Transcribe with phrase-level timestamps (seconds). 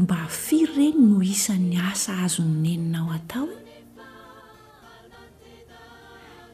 [0.00, 3.48] mba hafiry ireny no isan'ny asa azo ny neninao atao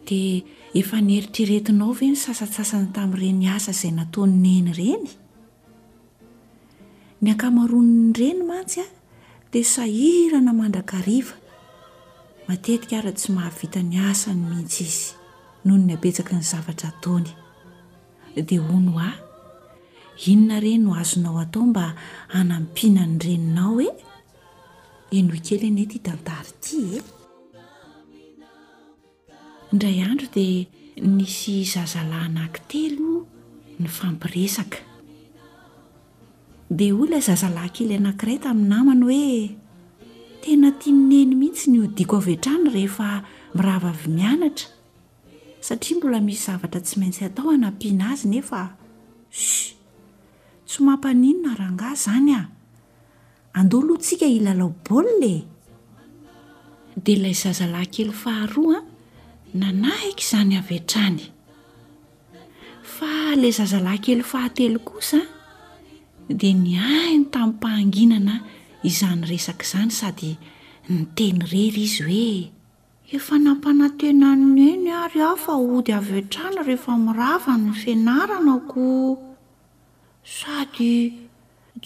[0.07, 0.43] dia
[0.81, 5.11] efa neritriretinao veny sasatsasany tamin'ireny asa izay nataony neny ireny
[7.23, 8.89] ny akamaronnyireny mantsy a
[9.51, 11.35] dia sahirana mandrakariva
[12.49, 15.05] matetika ara tsy mahavita ny asa ny mihitsy izy
[15.67, 17.31] noho ny abetsaky ny zavatra taony
[18.49, 19.26] dia o no a
[20.25, 21.93] inona ireny no azonao atao mba
[22.33, 23.89] hanampiana ny reninao oe
[25.13, 27.01] eno kely ene ty tantary iti e
[29.73, 30.65] indray andro dia
[31.17, 33.27] nisy zazalahy ananky telo
[33.79, 34.81] ny fampiresaka
[36.71, 42.17] dia o la zazalahy kely anankiray tamin'ny namany hoe tena tia mineny mihitsy ny hodiko
[42.25, 43.11] avean-trany rehefa
[43.55, 44.69] miraha vavy mianatra
[45.61, 48.63] satria mbola misy zavatra tsy maintsy hatao hanampiana azy nefa
[50.67, 52.43] tso mampaninona rangah izany a
[53.59, 55.33] ande loha tsika ilalabaol le
[57.05, 58.89] dea lay zazalaynkely faharoa a
[59.61, 61.19] nanaiky izany av ean-trany
[62.95, 65.21] fa lay zazalahynkely fahatelo kosa
[66.41, 68.35] dea ny ahiny tamin'ny mpahanginana
[68.91, 70.33] izany resaka izany sady
[70.95, 72.31] ny teny rery izy hoe
[73.17, 78.85] efa nampanantenannyeny ary ao fa ody ava-trany rehefa miraavany finaranako
[80.27, 81.31] sady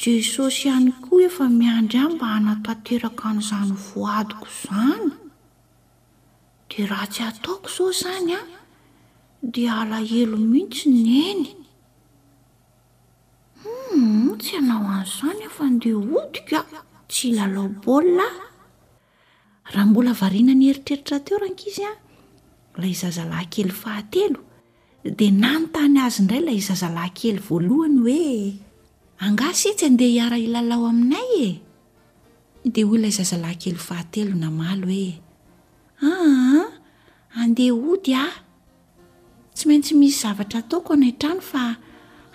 [0.03, 5.05] jesosy ihany koa efa miandry ah mba hanatanteraka n'izany voadiko izany
[6.73, 8.41] dia raha tsy ataoko saoy izany a
[9.53, 11.57] dia alaelo mihitsy ny einy m
[13.67, 16.59] hmm, tsy anao azo izany efa andeha odika
[17.13, 18.37] tsy lalao bolinaa
[19.73, 21.93] raha mbola variana ny heritreritra teo rankizy a
[22.81, 24.41] la izazalahankely fahatelo
[25.05, 28.57] de nanotany azy ndray lay zazalahynkely voalohany hoe
[29.27, 31.51] angasitsy andea hiara ilalao aminay e
[32.75, 35.07] de ho lay zazaahykely ahaeonaa hoe
[36.07, 36.69] ah,
[37.43, 38.27] andea ody a
[39.55, 41.63] tsy maintsy misy zavatra ataoko nayntrano fa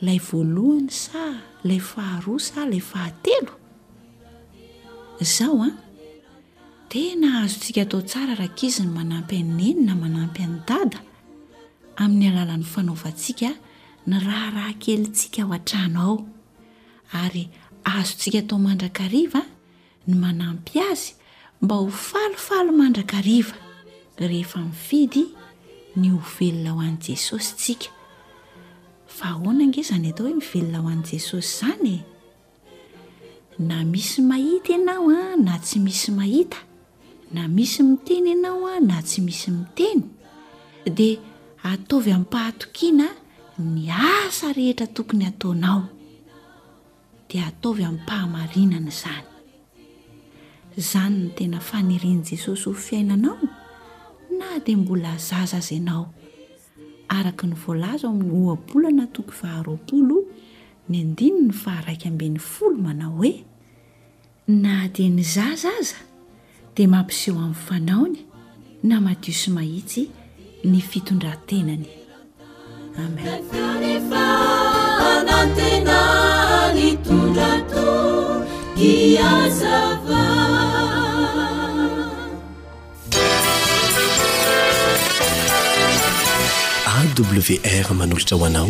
[0.01, 3.53] lay voalohany sa lay faharoa sa ilay fahatelo
[5.21, 5.75] izao a ah,
[6.89, 10.99] tena ahazotsika atao tsara rakizy ny manampy anneny na manampy any dada
[12.01, 13.49] amin'ny alalan'ny fanaovantsika
[14.09, 16.17] ny raha raha kely tsika ho an-trano ao
[17.23, 17.43] ary
[17.89, 19.41] ahazontsika atao mandrakariva
[20.07, 21.11] ny manampy azy
[21.63, 23.55] mba ho falifalo mandrakariva
[24.31, 25.23] rehefa mifidy
[25.99, 27.89] ny ho velona ho an' jesosy tsika
[29.17, 31.99] fa ahoana ngeizany atao hoe mivelona ho an'n'i jesosy zany e?
[33.67, 36.59] na misy mahita ianao a na tsy misy mahita
[37.35, 40.03] na misy miteny ianao a na tsy misy miteny
[40.97, 41.09] de
[41.69, 43.07] ataovy amin'nmpahatokiana
[43.73, 45.81] mi asa rehetra tokony ataonao
[47.29, 49.27] de ataovy amin'nmpahamarinana zany
[50.91, 53.37] zany no tena faniren' jesosy ho fiainanao
[54.37, 56.13] na de mbola azaza azy anao
[57.19, 60.17] araka ny voalaza o amin'ny oabolana toko vaharoapolo
[60.89, 63.33] ny andinony faraiky amben'ny folo manao hoe
[64.63, 65.99] na te ny zaza aza
[66.75, 68.17] dia mampiseho amin'ny fanaony
[68.89, 70.07] na madio sy mahitsy
[70.71, 71.85] ny fitondrantenany
[72.97, 73.29] amez
[86.89, 88.67] awr manolotra hoanao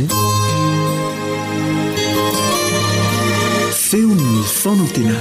[3.86, 5.16] feonyny fonatena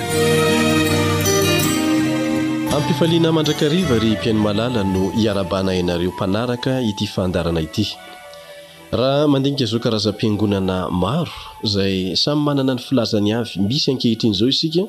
[2.75, 7.87] amin'pifaliana mandrakariva ry mpiaino malala no hiara-bana ianareo mpanaraka ity fandarana ity
[8.93, 11.33] raha mandinika izao karazampiangonana maro
[11.73, 14.83] zay samy manana ny filazany avy misy ankehitri iny izao isika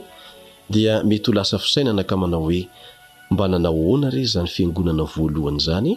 [0.69, 2.68] dia mety ho lasa fisainana ka manao hoe
[3.31, 5.92] mba nanao oana ry zany fiangonana voalohany zany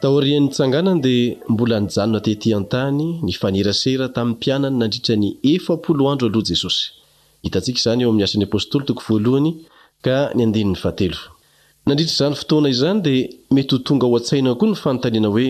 [0.00, 6.82] tahoriannitsanganany dia mbola nijano natehitỳ an-tany ny fanerasera tamin'ny mpianany nandritra ny efapoloandro aloha jesosy
[7.44, 10.90] hitanika izany eo amin'y asany apostoly too valohyka nandritra
[12.12, 13.22] izany fotoana izany dia
[13.54, 15.48] mety ho tonga aho an-tsaina koa ny fanontaniana hoe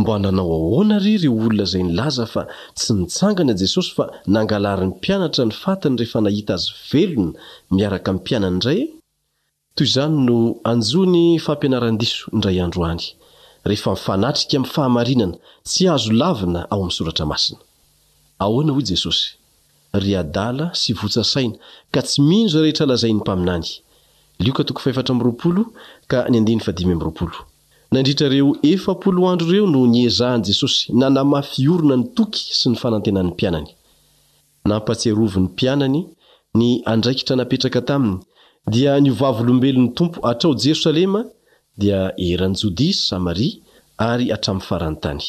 [0.00, 2.42] mba nanao ahoana ry ry olona izay nilaza fa
[2.78, 4.04] tsy nitsangana jesosy fa
[4.36, 7.30] nangalary ny mpianatra ny fatany rehefa nahita azy velona
[7.76, 8.80] miaraka inny mpianany inray
[9.76, 10.36] toy izany no
[10.70, 13.02] anjo ny fampianarandiso indray androany
[13.68, 15.36] rehefa mifanatriky amy fahamarinana
[15.66, 17.58] tsy ahazo lavina ao ami soratra masina
[18.44, 19.26] ahoana ho jesosy
[20.02, 21.56] ry adala sy votsa saina
[21.94, 23.68] ka tsy mino zarehetra lazainy mpaminany
[27.94, 35.48] nandritrareo ef0o andro ireo no niezahany jesosy nanamafy orona ny toky sy ny fanantenany mpiananynapseovny
[35.58, 35.96] pianay
[36.58, 36.60] n
[36.92, 38.00] adraikitanaerka tay
[38.70, 41.24] dia ni ovavyolombelon'ny tompo hatrao jerosalema
[41.78, 43.60] dia erany jodia sy samaria
[43.98, 45.24] ary hatramin'ny faranytany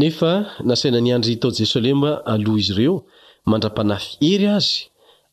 [0.00, 0.30] nefa
[0.70, 2.96] nasaina niandry htao jerosalema aloha izy ireo
[3.50, 4.74] mandra-panafy hery azy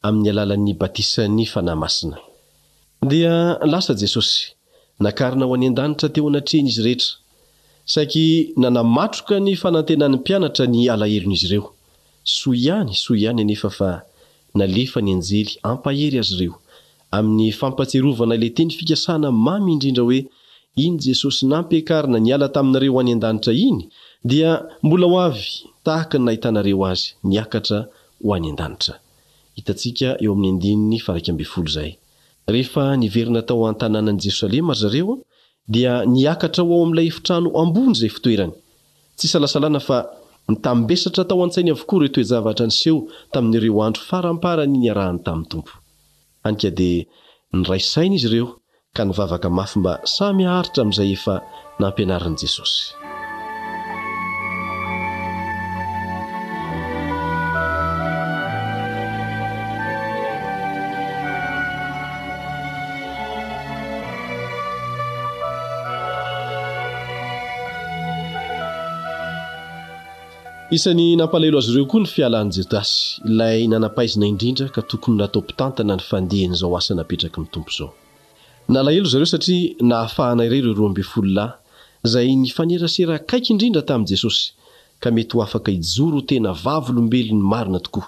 [0.05, 2.17] amin'ny alalan'ny batisany fanahy masina
[3.11, 3.33] dia
[3.71, 4.39] lasa jesosy
[4.99, 7.11] nakarina ho any an-danitra teo anatrehana izy rehetra
[7.93, 8.25] saiky
[8.61, 11.65] nanamatroka ny fanantenan'ny mpianatra ny alahelona izy ireo
[12.37, 13.89] soay ihany so ihany anefa fa
[14.59, 16.55] nalefa ny anjely ampahery azy ireo
[17.15, 20.19] amin'ny fampatserovana ilay teny fikasana mamy indrindra hoe
[20.85, 23.79] iny jesosy nampiakarina niala taminareo o any an-danitra iny
[24.31, 24.49] dia
[24.85, 25.43] mbola ho avy
[25.85, 27.79] tahaka ny nahitanareo azy niakatra
[28.25, 28.93] ho any an-danitra
[32.53, 35.13] rehefa niverina tao han-tanànan'i jerosalema zareo
[35.73, 38.53] dia niakatra ho ao amin'ilay efitrano ambony izay fitoerany
[39.17, 39.97] tsy salasalana fa
[40.49, 42.99] nitambesatra htao an-tsainy avokoaireo toejavatra aniseho
[43.33, 45.71] taminireo andro faramparany niarahany tamin'ny tompo
[46.47, 47.03] anika dia
[47.57, 48.47] ny ray saina izy ireo
[48.95, 51.35] ka nivavaka mafy mba samy aritra amin'izay efa
[51.81, 52.77] nampianaran'i jesosy
[70.71, 76.03] isany nampalahelo azy ireo koa ny fialan'ny jedasy ilay nanampaizina indrindra ka tokony nataom-pitantana ny
[76.09, 77.89] fandehanyizao asa napetraka miytompo izao
[78.73, 81.51] nalahelo zareo satria nahafahana irey reo roa ambeyfolo lahy
[82.05, 84.43] izay ny fanerasera kaiky indrindra tamin'i jesosy
[85.01, 88.05] ka mety ho afaka ijoro tena vavylombelony marina tokoa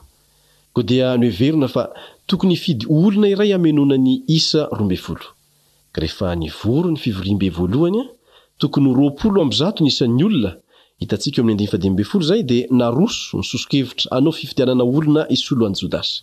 [0.74, 1.84] koa dia noheverona fa
[2.28, 5.26] tokony hifidy olona iray hamenonany isa roa mbe folo
[6.02, 8.08] rehefa nivoro ny fivorimbe voalohany a
[8.62, 10.52] tokony horoapolo amzato nyisan'ny olona
[11.02, 16.16] hitantsika eo amin'y andnfadbeyfol izay dia naroso nysosokevitra anao fifitianana olona isolo an'y jodasy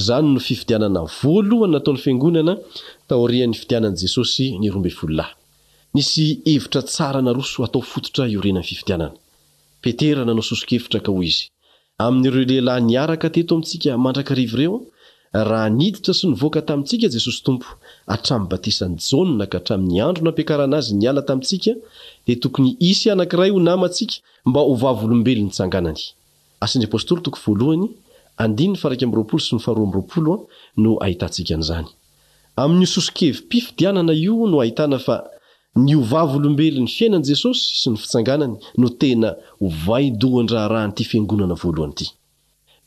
[0.00, 2.54] izany no fifitianana voalohany nataon'ny fiangonana
[3.10, 5.32] taorean'ny fitianan'i jesosy ny roambe folo lahy
[5.94, 9.16] nisy hevitra tsara na roso atao fototra eorenany fifitianana
[9.84, 11.42] petera nanao sosokevitra ka hoy izy
[12.06, 14.76] amin'ireo lehilahy niaraka teto amintsika mandraka rivyireo
[15.32, 17.68] raha niditra sy nivoaka tamintsika jesosy tompo
[18.14, 21.70] atraminy batisany jonnaka hatramin'ny andro nampiakarana azy niala tamintsika
[22.26, 24.14] dia tokony isy anankiray io namantsika
[24.48, 25.98] mba ho vavy olombeli nitsanganany
[31.58, 31.68] nz
[32.62, 35.16] amin'nyhososo-kevi pifidianana io no ahitana fa
[35.84, 39.28] ny ovavy olombely ny fiainany jesosy sy ny fitsanganany no tena
[39.60, 42.06] ho vaidohandraha rahanyty fiangonana voalohany ty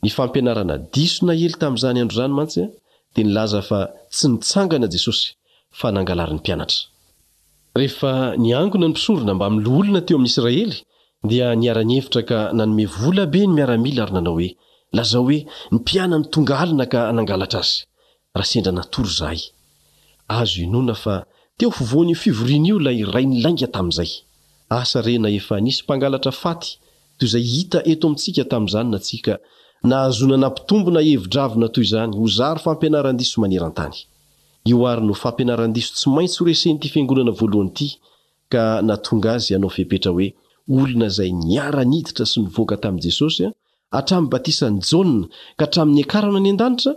[0.04, 2.64] ny fampianarana diso na hely tamin'izany andro izany mantsya
[3.16, 3.80] dia nilaza fa
[4.14, 5.26] tsy nitsangana jesosy
[5.80, 6.80] fa nangalary ny mpianatra
[7.80, 8.10] rehefa
[8.44, 10.76] niangona ny mpisorona mbamin'nyloholona teo amin'ny israely
[11.30, 14.48] dia niara-ny hevitra ka nanome volabe ny miaramila ary nanao hoe
[14.96, 15.40] lazao hoe
[15.72, 17.76] ny mpiana ny tonga alina ka nangalatra azy
[18.36, 19.40] raha sendra natory izahay
[20.40, 21.14] azo inona fa
[21.58, 24.10] teo fovoanaio fivoriana io ilay ray nylainga tamin'izay
[24.80, 26.68] asa rena efa nisy mpangalatra faty
[27.18, 29.34] toy izay hita eto amintsika tamin'izany nantsika
[29.84, 33.94] nahazonanampitombo na hevi-dravona toy izany ho zary fampianaran-diso maneran-tany
[34.70, 37.88] io ary no fampianaran-diso tsy maintsy ho reseny ity fiangonana voalohany ity
[38.52, 40.26] ka natonga azy anao fehpetra hoe
[40.78, 43.52] olona izay niara-niditra sy nivoaka tamin'i jesosy a
[43.96, 45.26] hatramin'ny batisany jaonona
[45.58, 46.92] ka hatramin'ny akarana any an-danitra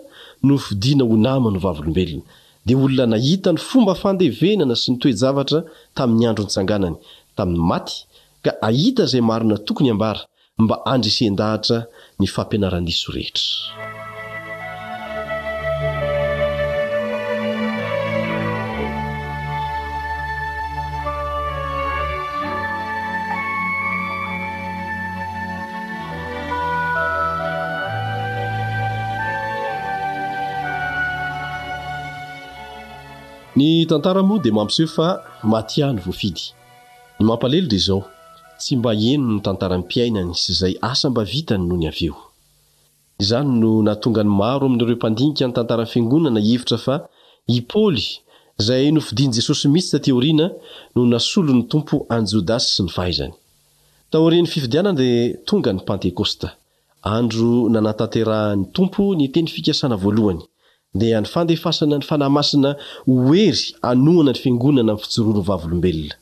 [0.49, 2.23] nofidiana ho nama no vavlombelona
[2.67, 5.59] dia olona nahita ny fomba fandevenana sy ny toejavatra
[5.97, 6.95] tamin'ny andro nitsanganany
[7.37, 7.95] tamin'ny maty
[8.43, 10.21] ka ahita izay marona tokony hambara
[10.63, 11.79] mba andry isen-dahatra
[12.19, 13.43] ny fampianarandiso rehetra
[33.57, 35.09] ny tantara moa de mampis eo fa
[35.51, 36.43] matia ny voafidy
[37.19, 38.01] ny mampalelydre zao
[38.61, 42.15] tsy mba hieno ny tantarany mpiainany sy izay asa mba vita ny nony avy eo
[43.23, 46.95] izany no natonga ny maro amin'ireo mpandinika ny tantaran'ny fiangonana hhevitra fa
[47.55, 48.05] i paoly
[48.61, 50.47] izay nofidiany jesosy misy sate oriana
[50.95, 53.33] no nasolo'ny tompo any jodasy sy ny fahaizany
[54.13, 55.17] taorin'ny fifidiana dia
[55.49, 56.47] tonga ny pantekosta
[57.17, 60.41] andro nanatanterahny tompo ny teny fikasana voalohany
[60.99, 62.69] dia ny fandefasana ny fanahymasina
[63.09, 66.15] hohery anoana ny fiangonana amin'ny fitsoroano vavolombelona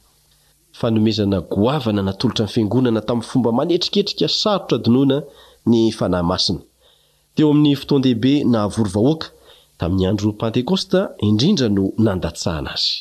[0.80, 5.18] fanomezana goavana natolotra ny fiangonana tamin'ny fomba manetriketrika sarotra dinoana
[5.72, 6.62] ny fanahymasina
[7.36, 9.28] teo amin'ny fotoandehibe nahavory vahoaka
[9.80, 12.92] tamin'ny andro pantekosta indrindra no nandatsahana azy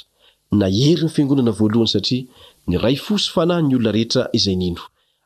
[0.61, 2.23] na hery ny fiangonana voalohany satria
[2.68, 4.80] ny ray fosy fanahy ny olona rehetra izay nino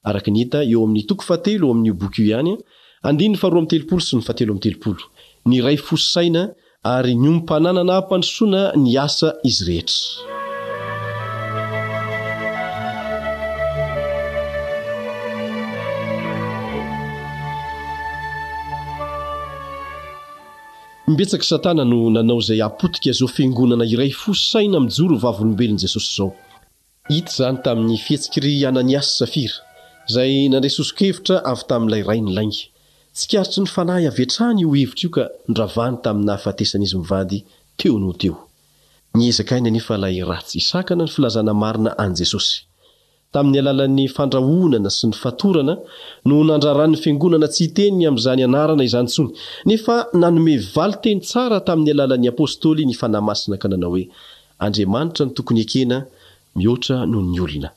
[0.08, 2.50] araka nhita eo amin'nytoko fateo aminyio boky io ihany
[3.08, 5.02] a n fha2 teoo0 s ny faom to0
[5.50, 6.42] ny ray foso saina
[6.96, 10.00] ary niompananana hpanosoana niasa izy rehetra
[21.10, 26.30] mipetsaka satana no nanao zay apotika izao fengonana iray foso saina mijoro vavolombelony jesosy zao
[27.10, 29.56] hita izany tamin'ny fihetsikiry ananiasy safira
[30.10, 32.60] izay nandraysosokhevitra avy tamin'ilay rai nylaingy
[33.16, 37.38] tsy karitry ny fanahy aviatrany io hevitra io ka ndravany taminy nahafatesan' izy mivady
[37.80, 38.36] teo noh teo
[39.16, 42.54] ny ezakaina nefa ilay ratsy isakana ny filazana marina an'y jesosy
[43.32, 45.74] tamin'ny alalan'ny fandrahonana sy ny fatorana
[46.28, 49.30] no nandraran'ny fiangonana tsy hiteniny amin'izany anarana izany ntsony
[49.70, 54.04] nefa nanome valy teny tsara tamin'ny alalan'i apostoly ny fanahy masina ka nanao hoe
[54.64, 55.98] andriamanitra ny tokony ekena
[56.58, 57.70] mioatra no ny olona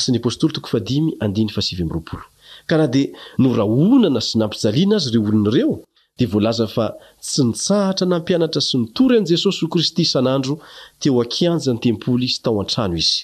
[0.00, 1.76] s'
[2.70, 3.08] karaha dia
[3.44, 5.72] norahonana sy nampijaliana azy ireo olonaireo
[6.18, 6.86] dia voalaza fa
[7.26, 10.54] tsy nitsahatra nampianatra sy nitory an'i jesosy o kristy isan'andro
[11.00, 13.18] teo ankianja ny tempoly sy tao an-trano izy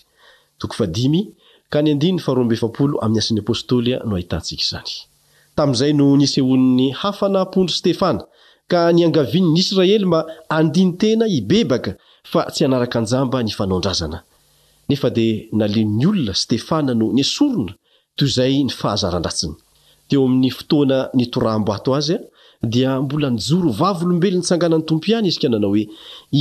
[5.57, 8.23] tamin'izay no niseonony hafa nahampondry stefana
[8.71, 10.21] ka niangavianiny israely mba
[10.59, 11.91] andinytena hibebaka
[12.33, 14.19] fa tsy hanaraka anjamba nyfanaondrazana
[14.93, 17.73] nefa dia nalenony olona stefana no niasorona
[18.17, 19.55] toy izay ny fahazaran-dratsiny
[20.11, 22.23] teo amin'ny fotoana nitoraham-boato azy a
[22.75, 25.85] dia mbola nijoro vavolombelony nitsanganany tompo ihany izy ka nanao hoe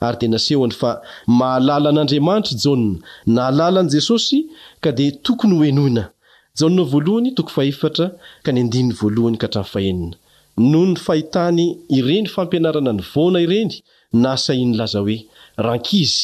[0.05, 0.91] ary dia nasehoany fa
[1.39, 2.89] mahalala an'andriamanitra i jona
[3.37, 4.39] naalalany jesosy
[4.83, 6.09] ka dia tokony oenoinaa
[10.71, 11.65] no ny fahitany
[11.97, 13.71] ireny fampianarana ny voana ireny
[14.25, 15.17] nasahinylaza hoe
[15.65, 16.21] rankizy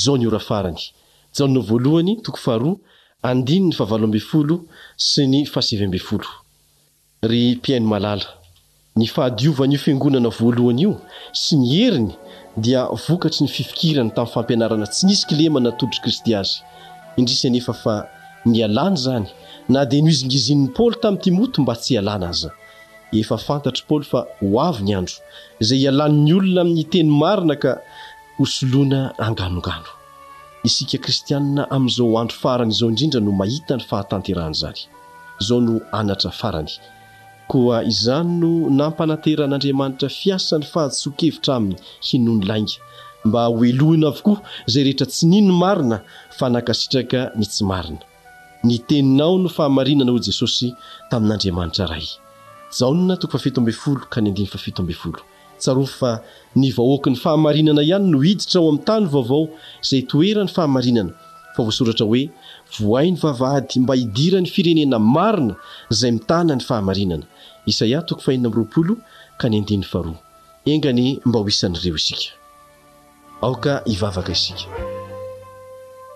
[0.00, 0.82] zao niora faranyj
[9.00, 10.92] ny fahadiovaanyio fiangonana voalohany io
[11.42, 12.12] sy ny heriny
[12.64, 16.56] dia vokatry ny fifikirany tamin'ny fampianarana tsy nisy kilema na atolotry kristy azy
[17.20, 17.94] indrisany efa fa
[18.50, 19.26] ny alany zany
[19.72, 22.50] na dia no izy ngiizin'ny paoly tami'y timoto mba tsy hialana aza
[23.20, 25.16] efa fantatry paoly fa hoavy ny andro
[25.68, 27.72] zay hialann'ny olona amin'ny teny marina ka
[28.44, 29.90] osoloana anganongano
[30.68, 34.80] isika kristianna amin'izao andro farany izao indrindra no mahita ny fahatanterahna zany
[35.46, 36.72] zao no anatra farany
[37.50, 41.78] koa izany no nampanateran'andriamanitra fiasany fahatsokaevitra amin'ny
[42.08, 42.76] hinono lainga
[43.28, 44.36] mba oelohina avokoa
[44.72, 45.96] zay rehetra tsy nino marina
[46.38, 48.00] fa nakasitraka nitsy marina
[48.66, 50.68] ny teninao no fahamarinana ho jesosy
[51.10, 52.06] tamin'n'andriamanitra ray
[52.78, 55.20] jaonna toko fafeto ambeyfolo ka ny andiny fafeto ambyfolo
[55.62, 56.10] tsaro fa
[56.60, 59.42] ny vahoakan'ny fahamarinana ihany no hiditra ao amin'ny tany vaovao
[59.90, 61.12] zay toera ny fahamarinana
[61.54, 62.22] fa voasoratra hoe
[62.86, 65.54] voainy vavady mba hidira ny firenena marina
[65.98, 67.26] zay mitana ny fahamarinana
[67.66, 68.96] isaia toko fahinamroapolo
[69.40, 70.16] ka ny andiny faroa
[70.72, 72.32] engany mbahoisan'ireo isika
[73.46, 74.64] aoka ivavaka isika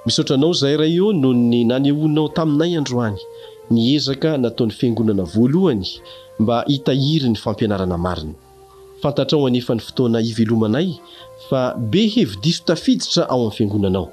[0.07, 3.17] misaotranao izay ra eo noho ny nanehoinao taminay androany
[3.73, 5.87] ny ezaka nataon'ny fiangonana voalohany
[6.41, 8.35] mba hitahiry ny fampianarana marina
[9.03, 10.89] fantatrao anefa ny fotoana ivelomanay
[11.49, 14.07] fa be hevi-diso tafiditra ao amin'ny fiangonanao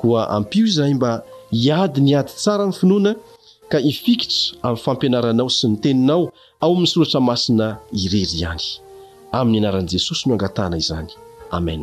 [0.00, 3.12] koa ampio izay mba hiady ny ady tsara ny finoana
[3.70, 6.24] ka hifikitra amin'ny fampianaranao sy ny teninao
[6.64, 7.66] ao misoratra masina
[8.04, 8.64] irery ihany
[9.38, 11.08] amin'ny anaran'i jesosy no angatana izany
[11.56, 11.82] amen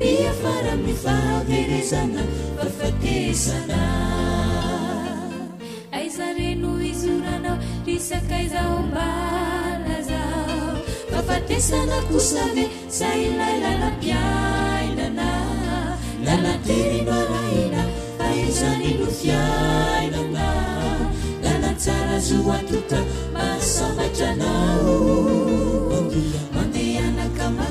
[0.00, 2.22] eafara mifaverezana
[2.56, 4.10] mafatesana
[5.92, 10.76] aizareno izoranao risakaizaombana zao
[11.12, 15.32] mafatesana kosa ve sailaylalampiainana
[16.24, 17.84] nanaterymaraina
[18.28, 20.54] aizareno fiainaona
[21.42, 25.49] nanatsara zoatota masovatranao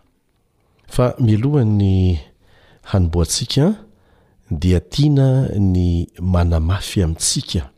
[0.91, 2.19] fa milohan'ny
[2.91, 3.73] hanomboantsika n
[4.59, 7.69] dia tiana ny manamafy amintsika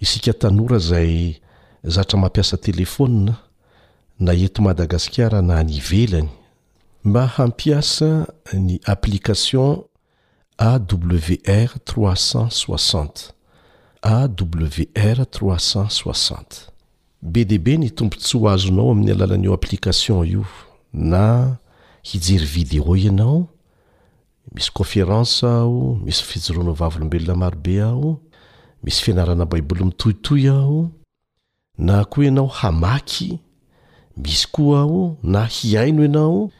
[0.00, 1.40] isika tanora zay
[1.84, 3.34] zatra mampiasa telefona
[4.20, 6.28] na eto madagasikara na nivelany
[7.04, 9.80] mba hampiasa ny applikasion
[10.58, 13.32] awr-360
[14.02, 16.44] awr-360
[17.22, 20.44] be de ibe ny tompo tsy ho azonao amin'ny alalan' eo applikasion io
[20.92, 21.59] na
[22.02, 23.46] hijery video ianao
[24.54, 28.20] misy conféransa aho misy fijoroana vavolombelona marobe aho
[28.82, 30.88] misy fianarana baiboly mitohitoy aho
[31.78, 33.38] na koa ianao hamaky
[34.16, 36.50] misy koa aho na hiaino ianao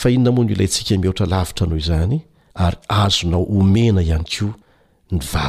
[0.05, 2.17] a innamony lantsika miralavira ano zany
[2.65, 4.47] ary azonao omena any ko
[5.11, 5.39] yvo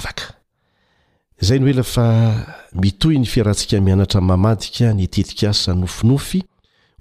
[3.18, 6.40] ny frahnika miaaa maia nytetikasa nofinofy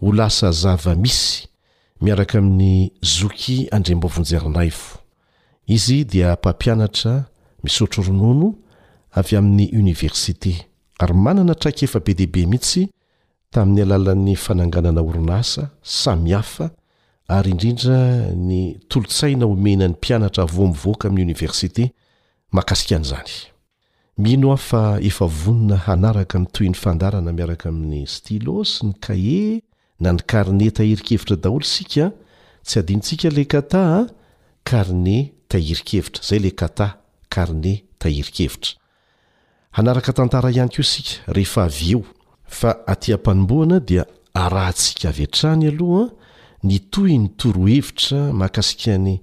[0.01, 1.39] ho lasa zava misy
[2.05, 2.77] miaraka amin'ny
[3.17, 4.87] zoky andrim-bavonjerinaifo
[5.75, 7.13] izy dia mpampianatra
[7.63, 8.49] misotro ronono
[9.19, 10.53] avy amin'ny oniversite
[11.03, 12.83] ary manana traika efa be dehibe mihitsy
[13.53, 15.63] tamin'ny alalan'ny fananganana orinasa
[16.01, 16.65] samyhafa
[17.35, 17.97] ary indrindra
[18.47, 18.57] ny
[18.89, 21.83] tolotsaina omena ny mpianatra vomivoaka amin'ny oniversite
[22.57, 23.33] makasika an'izany
[24.23, 28.93] mino aho fa efa vonona hanaraka ny toy ny fandarana miaraka amin'ny stilo sy ny
[29.05, 29.41] kahe
[29.99, 32.11] na ny ah, karne tahirikhevitra daholo isika
[32.63, 33.83] tsy adinyntsika le kata
[34.69, 36.87] karne tahirikevitra zay le kata
[37.33, 38.71] karne tahirikevitra
[39.79, 42.01] anaraka tantara ihany ko isika rehea avy eo
[42.57, 44.03] fa aty am-panomboana dia
[44.43, 46.05] araantsika avetrany aloha
[46.63, 49.21] ny toy ny toro hevitra mahakasika ny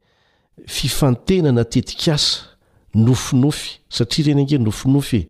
[0.67, 2.57] fifantenana tetik asa
[2.95, 5.29] nofinofy satria reny ange nofinofy e.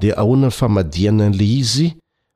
[0.00, 1.94] dia ahoanany famadiana an'la izy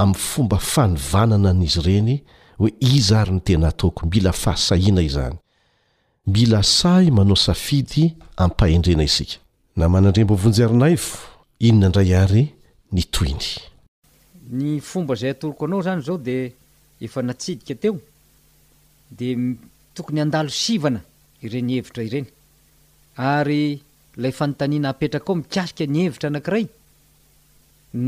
[0.00, 2.10] amin'y fomba fanivanana n'izy ireny
[2.60, 5.34] hoe iz ary ny tena ataoko mila fahasahina izany
[6.34, 8.04] mila sahy manao safidy
[8.44, 9.36] ampahendrena isika
[9.80, 11.16] namanandrembo vonjerinaifo
[11.68, 12.44] inona ndray ary
[12.94, 13.48] ny toiny
[14.58, 16.38] ny fomba zay atoloko anao zany zao de
[17.00, 17.94] efa natsidika teo
[19.18, 19.28] de
[19.94, 21.00] tokony andalo sivana
[21.42, 22.28] ireni hevitra ireny
[23.16, 23.82] ary
[24.16, 26.64] lay fanontaniana apetraka ao mikasika ny hevitra anankiray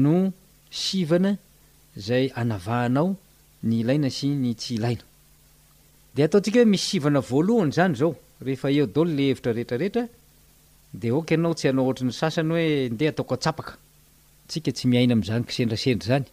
[0.03, 0.31] no
[0.71, 1.37] sivana
[1.97, 3.17] zay anavahanao
[3.63, 5.05] ny laina sy ny tsy ilaina
[6.15, 11.55] de ataontsika hoe misy sivana voalohany zany zao rehefa eodlo le evitra rehetrarehetrade ok enao
[11.55, 13.77] tsy anao oatra ny sasany hoe de ataok kaka
[14.49, 16.25] tsy miaina amzaykedraed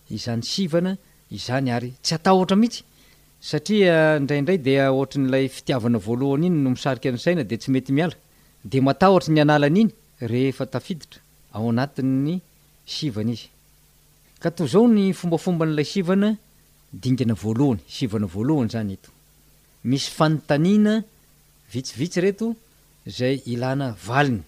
[0.10, 0.97] izany sivana
[1.32, 2.84] izany ary tsy atahtra mihitsy
[3.49, 7.56] satria eh, ndraindray de eh, oatra n'lay fitiavana voalohany iny no misarika ny saina de
[7.58, 8.13] tsy mety miala
[8.71, 9.91] de matahtra ny analana iny
[10.32, 11.19] rehefa tafiditra
[11.56, 12.36] ao anatinny
[12.93, 13.47] sivana izy
[14.41, 16.29] ka to zao ny fombafomban'lay sivana
[17.03, 19.10] dingna voalohany sivana voalohany zany ito
[19.89, 20.93] misy fantanina
[21.71, 22.47] vitsivitsy reto
[23.17, 24.41] zay ilana valiny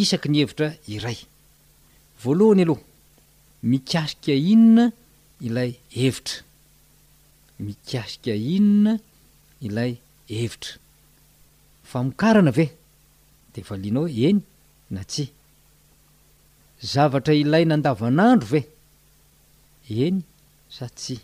[0.00, 1.18] isaky nyhevitra iray
[2.22, 2.80] voalohany aloha
[3.70, 4.84] mikasika inona
[5.46, 5.70] ilay
[6.04, 6.38] evitra
[7.64, 8.92] mikasika inona
[9.66, 9.92] ilay
[10.40, 10.74] evitra
[11.90, 12.66] famikarana ve
[13.54, 14.40] de valianaoe eny
[14.94, 15.24] na tsi
[16.92, 18.60] zavatra ilay nandavanandro ve
[20.04, 20.18] eny
[20.76, 21.16] sa tsy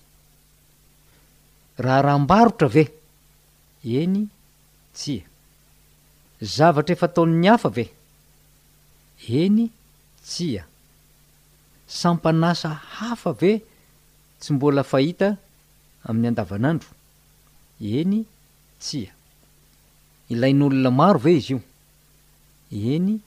[1.84, 2.84] raha rambarotra ve
[4.02, 4.16] eny
[4.96, 5.24] tsia
[6.56, 7.84] zavatra efa ataon'ny afa ve
[9.42, 9.62] eny
[10.28, 10.62] tsia
[11.86, 12.68] sampanasa
[13.00, 13.62] hafa ve
[14.40, 15.36] tsy mbola fahita
[16.08, 16.88] amin'ny an-davanandro
[17.80, 18.24] eny
[18.80, 19.12] tsia
[20.32, 21.60] ilain'olona maro ve izy io
[22.96, 23.20] eny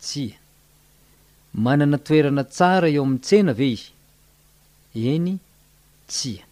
[0.00, 0.36] tsia
[1.54, 3.92] manana toerana tsara eo amin'ny tsena ve izy
[4.94, 5.38] eny
[6.08, 6.44] tsia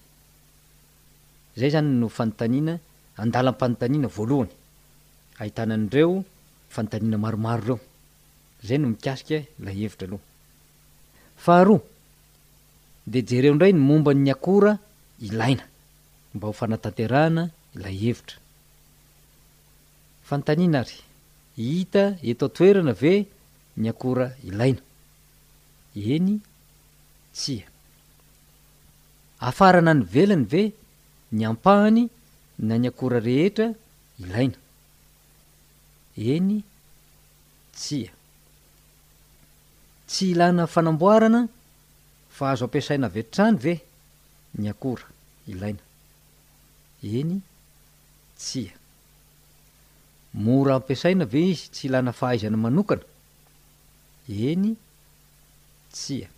[1.57, 2.74] zay zany no fanontanina
[3.22, 4.53] andalam-panontanina voalohany
[5.40, 6.24] ahitanan'ireo
[6.74, 7.79] fanotanina maromaro reo
[8.66, 10.24] zay no mikasika la hevitra aloha
[11.44, 11.81] faharoa
[13.12, 14.72] de jereo indray ny mombany akora
[15.29, 15.64] ilaina
[16.35, 17.42] mba hofanatanteraana
[17.74, 18.37] ilay hevitra
[20.29, 20.96] fantanina ry
[21.64, 23.12] ihita etao toerana ve
[23.81, 24.83] ny akora ilaina
[26.14, 26.31] eny
[27.37, 27.66] tsia
[29.48, 30.62] afarana ny velany ve
[31.37, 32.03] ny ampahany
[32.68, 33.66] na ny akora rehetra
[34.22, 34.59] ilaina
[36.35, 36.57] eny
[37.79, 38.11] tsia
[40.20, 41.40] tsy ilana fanamboarana
[42.37, 43.72] fahazo ampiasaina vetrany ve
[44.61, 45.06] ny akora
[45.52, 45.83] ilaina
[47.18, 47.33] eny
[48.42, 48.74] tsia
[50.44, 53.02] mora ampiasaina ve izy tsy ilana fahaizana manokana
[54.50, 54.66] eny
[55.96, 56.28] tsia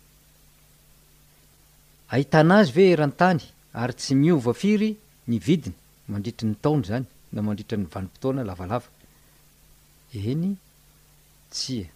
[2.13, 3.41] ahitana azy ve eran-tany
[3.81, 4.89] ary tsy miova firy
[5.29, 5.75] ny vidiny
[6.11, 8.87] mandritra ny taony zany na mandritra ny vanim-potoana lavalava
[10.31, 10.49] eny
[11.55, 11.87] tsia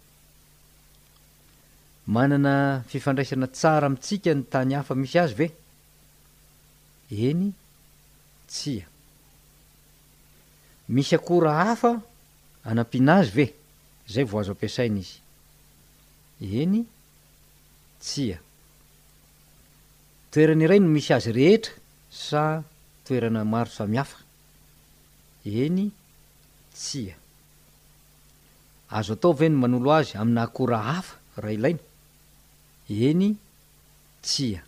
[2.13, 5.47] manana fifandraisana tsara amintsika ny tany hafa misy azy ve
[7.27, 7.51] eny
[8.51, 8.85] tsia
[10.87, 11.91] misy akora hafa
[12.63, 13.45] anampiana azy ve
[14.11, 15.19] zay vo azo ampiasaina izy
[16.63, 16.75] eny
[18.03, 18.37] tsia
[20.31, 21.73] toerana iray no misy azy rehetra
[22.25, 22.41] sa
[23.05, 24.17] toerana maro samihafa
[25.63, 25.91] eny
[26.79, 27.15] tsia
[28.97, 31.83] azo atao ve no manolo azy amina akora hafa ray ilaina
[32.89, 33.29] eny
[34.21, 34.61] tsia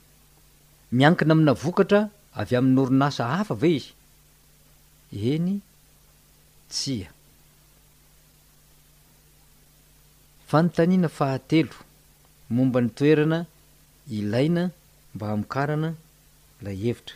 [0.97, 2.01] miankina amina vokatra
[2.39, 3.91] avy amin'nyorinasa hafa ve izy
[5.32, 5.47] eny
[6.73, 7.10] tsia
[10.49, 11.75] fanontaniana fahatelo
[12.55, 13.39] momba ny toerana
[14.17, 14.63] ilaina
[15.15, 15.89] mba hamikarana
[16.62, 17.15] lahevitra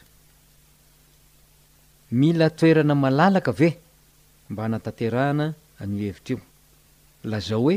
[2.11, 3.69] mila toerana malalaka ve
[4.49, 5.45] mba hanatanterahana
[5.81, 6.41] anyio hevitra io
[7.31, 7.75] lazao hoe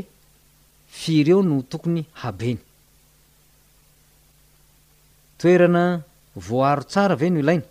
[0.98, 2.58] firy eo noo tokony habeny
[5.38, 7.64] toerana voaaro tsara ve no ilaina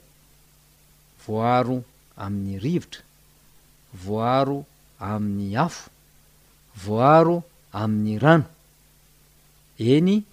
[1.27, 1.77] voaaro
[2.25, 3.01] amin'ny rivotra
[4.03, 4.57] voharo
[5.11, 5.85] amin'ny afo
[6.85, 7.37] voaaro
[7.83, 8.45] amin'ny rano
[9.93, 10.23] eny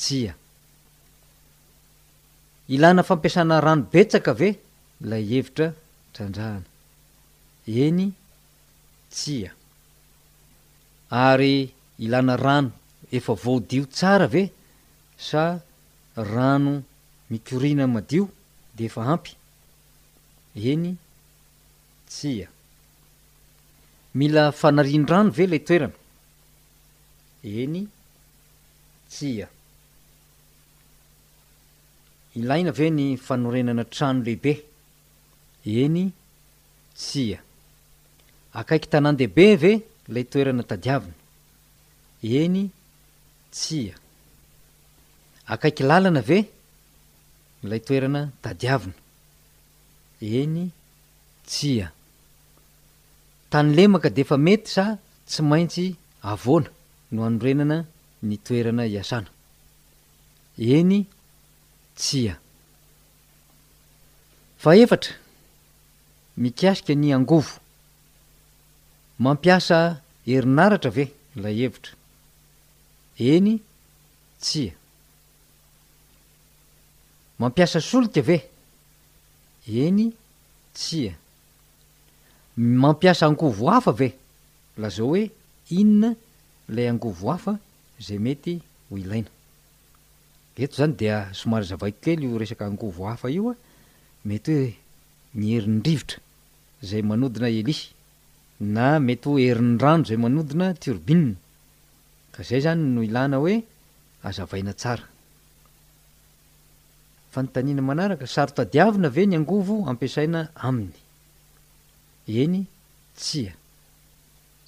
[0.00, 0.32] tsia
[2.74, 4.50] ilana fampiasana rano betsaka ve
[5.10, 5.68] lay hevitra
[6.14, 6.64] trandjahana
[7.84, 8.06] eny
[9.14, 9.50] tsia
[11.26, 11.54] ary
[12.04, 12.70] ilana rano
[13.18, 14.42] efa voodio tsara ve
[15.28, 15.42] sa
[16.24, 16.82] rano
[17.30, 18.28] mikorina madio
[18.74, 19.36] de efa ampy
[20.70, 20.96] eny
[22.10, 22.48] tsia
[24.18, 25.92] mila fanarian-drano ve ilay toerana
[27.44, 27.82] eny
[29.10, 29.46] tsia
[32.38, 34.52] ilaina ve ny fanorenana trano lehibe
[35.82, 36.04] eny
[37.00, 37.38] tsia
[38.58, 39.72] akaiky tanandehibe ve
[40.14, 41.14] lay toerana tadiavina
[42.40, 42.62] eny
[43.54, 43.94] tsia
[45.54, 46.38] akaiky lalana ve
[47.70, 48.94] lay toerana tadiavina
[50.40, 50.60] eny
[51.50, 51.86] tsia
[53.50, 54.84] tany lemaka deefa mety sa
[55.28, 55.86] tsy maintsy
[56.32, 56.70] avoana
[57.12, 57.76] no hanorenana
[58.28, 59.30] ny toerana iasana
[60.76, 60.98] eny
[62.00, 62.34] tsia
[64.62, 65.12] fa efatra
[66.42, 67.54] mikasika ny angovo
[69.24, 69.78] mampiasa
[70.32, 71.04] erinaratra ve
[71.42, 71.92] lay evitra
[73.34, 73.52] eny
[74.44, 74.72] tsia
[77.38, 78.36] mampiasa solika ave
[79.84, 80.06] eny
[80.74, 81.12] tsia
[82.56, 84.08] mampiasa angovo hafa ave
[84.80, 85.24] lazao hoe
[85.78, 86.10] inona
[86.76, 87.54] lay angovo hafa
[88.06, 88.54] zay mety
[88.90, 89.28] ho ilaina
[90.62, 93.56] eto zany dea somary zavaikokely io resaka angovo hafa io a
[94.28, 94.72] mety hoe
[95.38, 96.18] ny herinyrivotra
[96.88, 97.80] zay manodina elis
[98.74, 101.34] na mety ho heriny rano zay manodina turbina
[102.34, 103.54] ka zay zany no ilana hoe
[104.28, 105.04] azavaina tsara
[107.36, 110.94] fantanina manaraka sarotadiavina ve ny angovo ampiasaina aminy
[112.42, 112.56] eny
[113.18, 113.52] tsia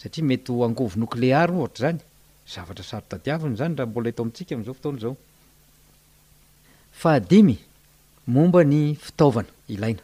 [0.03, 2.01] satria mety ho angovo nokleary ohatra zany
[2.55, 5.15] zavatra sarotadiaviny zany raha mbola eto amintsika amn'izao fotona zao
[7.05, 7.57] fadimy
[8.37, 10.03] momba ny fitaovana ilaina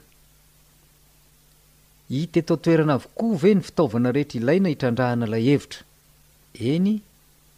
[2.20, 5.82] itetotoerana avokoa ve ny fitaovana rehetra ilaina hitrandrahana la hevitra
[6.72, 6.92] eny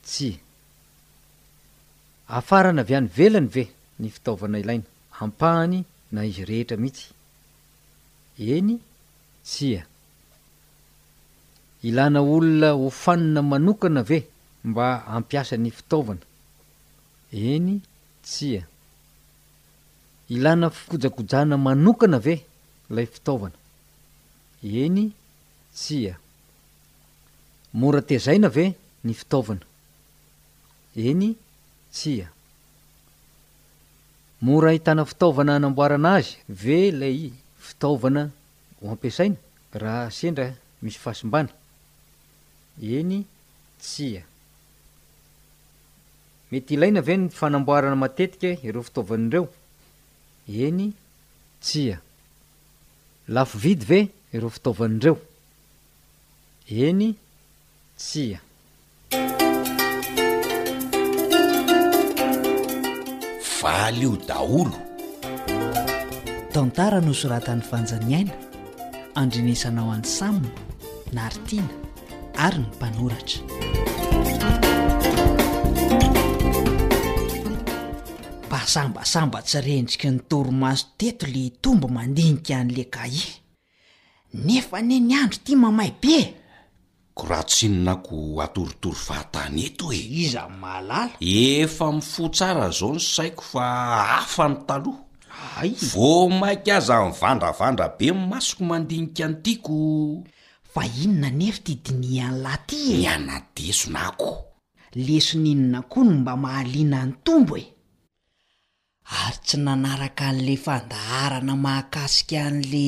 [0.06, 0.38] tsia
[2.34, 3.64] ahafarana avy any velany ve
[4.02, 4.86] ny fitaovana ilaina
[5.20, 7.10] ampahany na izy rehetra mihitsy
[8.56, 8.74] eny
[9.48, 9.82] tsia
[11.88, 14.18] ilana olona hofanina manokana ve
[14.68, 16.20] mba ampiasa ny fitaovana
[17.52, 17.72] eny
[18.28, 18.62] tsia
[20.34, 22.34] ilana fikojakojana manokana ve
[22.94, 23.56] lay fitaovana
[24.82, 25.02] eny
[25.78, 26.14] tsia
[27.80, 28.64] mora tezaina ve
[29.06, 29.64] ny fitaovana
[31.08, 31.28] eny
[31.96, 32.26] tsia
[34.40, 38.30] mora hitana fitaovana anamboarana azy ve ilay fitaovana
[38.82, 39.36] ho ampiasaina
[39.74, 40.50] raha sendra
[40.82, 41.48] misy fahasimbana
[42.98, 43.24] eny
[43.80, 44.22] tsia
[46.50, 49.46] mety ilaina ve ny fanamboarana matetika ireo fitaovan'dreo
[50.66, 50.92] eny
[51.60, 51.98] tsia
[53.28, 54.00] lafo vidy ve
[54.34, 55.16] ireo fitaovan'idreo
[56.88, 57.14] eny
[57.96, 58.40] tsia
[63.66, 64.78] balio daholo
[66.54, 68.32] tantara no soratany fanjaniaina
[69.20, 70.48] andrinisanao an'ny samma
[71.16, 71.68] naritina
[72.44, 73.40] ary ny mpanoratra
[78.50, 83.20] mba sambasamba tsyrendrika ny toromazo teto le tomba mandinika an'le kahi
[84.46, 86.16] nefa ne ny andro tia mamay be
[87.16, 93.00] ko ra tsinona ko atoritory fahatany etoe iza ny maalala efa mifo tsara zao ny
[93.14, 93.64] saiko fa
[94.10, 95.02] hafa ny taloha
[95.64, 99.78] ay vo mainka aza ny vandravandra be ny masoko mandinika an'itiako
[100.72, 104.32] fa inona nefy ty dini an' lah ty e ny anadesonako
[105.04, 107.64] leso n'inona koa no mba mahaliana ny tombo e
[109.24, 112.86] ary tsy nanaraka an'le fandaharana mahakasika an'le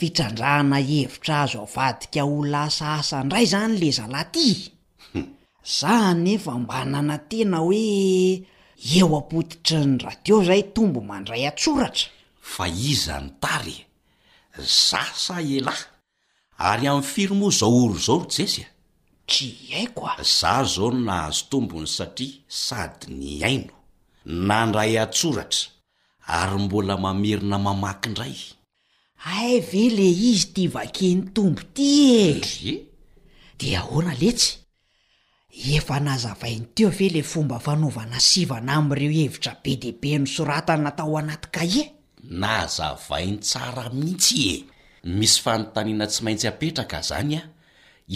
[0.00, 4.48] fitrandrahana hevitra azo avadika olaasa asa indray zany le zalaty
[5.78, 7.80] zah nefa mba nana tena hoe
[8.98, 12.06] eo ampotitry ny radio zay tombo mandray atsoratra
[12.52, 13.82] fa izanytarye
[14.88, 15.84] zasa elahy
[16.68, 18.66] ary amin'ny firmo zao oro zao ryjesya
[19.30, 23.74] try aiko a za zao no nahazo tombony satria sady ny aino
[24.48, 25.62] nandray atsoratra
[26.38, 28.38] ary mbola mamerina mamakiindray
[29.26, 32.28] ay ve le izy tya vake ny tombo iti e
[32.72, 32.78] eh?
[33.60, 34.52] dia ahoana letsy
[35.76, 41.14] efa nazavainy teo ve le fomba fanaovana sivana ami'ireo hevitra be debe ny soratan natao
[41.20, 41.84] anaty ka ie
[42.42, 44.56] nazavainy tsara mihitsy e
[45.18, 47.48] misy fanontanina tsy maintsy apetraka zany a ah.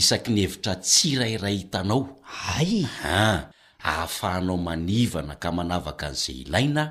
[0.00, 2.00] isaky ny hevitra tsy irairay hitanao
[2.56, 3.52] ayah
[3.90, 6.84] ahafahanao manivana ka manavaka an'izay ilaina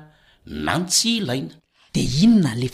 [0.66, 1.54] na no tsy ilaina
[1.94, 2.68] de inona nle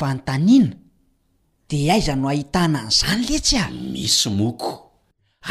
[1.71, 4.71] de aiza no hahitana nizany letsy ah misy moko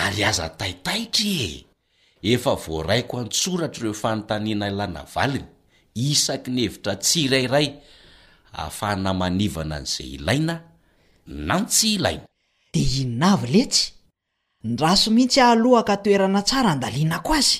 [0.04, 1.50] ary aza taitaitra e
[2.36, 5.48] efa voaraiko antsoratra ireo fanontaniana ilana valiny
[6.10, 7.68] isaky ny hevitra tsy irairay
[8.60, 10.56] ahafahna manivana an'izay ilaina
[11.48, 12.26] na no tsy ilaina
[12.74, 13.86] de inavy letsy
[14.64, 17.58] n raso mihitsy ahloaka toerana tsara andalianako azy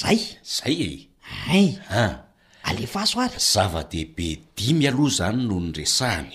[0.00, 0.18] zay
[0.54, 0.90] zay e
[1.50, 1.66] aay
[2.02, 2.12] ah
[2.68, 6.34] alefa azo ary zava-dehibe dimy aloha izany noho nyresahany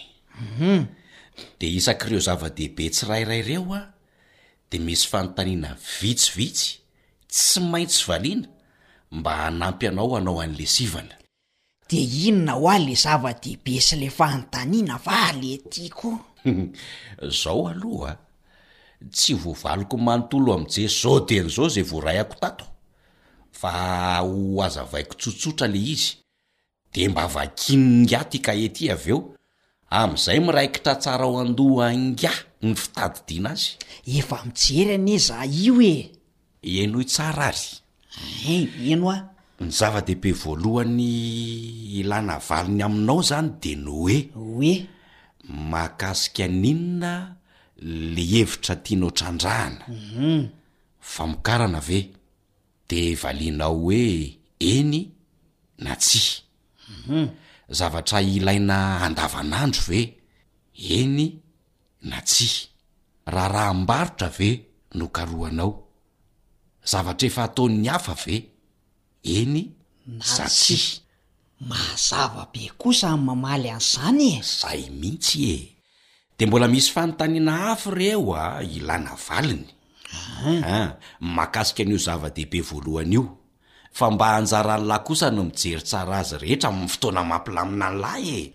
[0.58, 3.82] humde isak'ireo zava-dehibe tsyrairaireo a
[4.70, 6.70] de misy fanontanina vitsivitsy
[7.30, 8.50] tsy maintsy valiana
[9.12, 11.16] mba hanampy anao hanao an'le sivana
[11.90, 16.12] de inona ho a le zava-dehibe sy le fanotanina valy etiko
[17.42, 18.14] zao aloha
[19.12, 22.66] tsy voa valiko manontolo amjey sao den'zao zay vo ray ako tato
[23.52, 23.72] fa
[24.24, 26.18] ho aza vaiko tsotsotra le izy
[26.94, 29.35] de mba avakin'nyatika ety aveo
[29.90, 32.32] am'izay miraikitra tsara ho andoanga
[32.66, 33.78] ny fitadidiana azy
[34.20, 35.94] efa mijery any e za io e
[36.82, 37.68] eno he tsara ary
[38.50, 38.56] e
[38.94, 39.18] eno a
[39.64, 41.08] ny zava-dehibe voalohan'ny
[42.00, 44.74] ilana valiny aminao zany de no oe oe
[45.72, 47.14] makasika aninina
[48.16, 50.40] le hevitra tianao trandrahanam mhm.
[51.12, 52.00] fa mikarana ve
[52.90, 54.36] de valianao hoe
[54.74, 54.96] eny
[55.84, 56.42] na tsium
[57.08, 57.45] mhm.
[57.70, 60.00] zavatra ilaina andavanandro ve
[60.78, 61.20] eny
[62.10, 62.50] na tsy
[63.34, 64.50] raha raha mbarotra ve
[64.98, 65.72] no karoanao
[66.92, 68.36] zavatra efa atao'ny hafa ve
[69.38, 69.56] eny
[70.18, 70.80] na na tsy
[71.68, 75.58] mahazava be kosa am'y mamaly an'zany e zay mihitsy e
[76.38, 79.72] de mbola misy fanontanina hafy reeo a ah, ilana valinya
[80.46, 80.70] ah.
[80.78, 80.90] ah,
[81.36, 83.24] makasika an'io zava-dehibe voalohany io
[83.96, 88.34] fa mba hanjarany lahy kosa no mijery tsara azy rehetra minny fotoana mampilamina ny lahy
[88.44, 88.46] e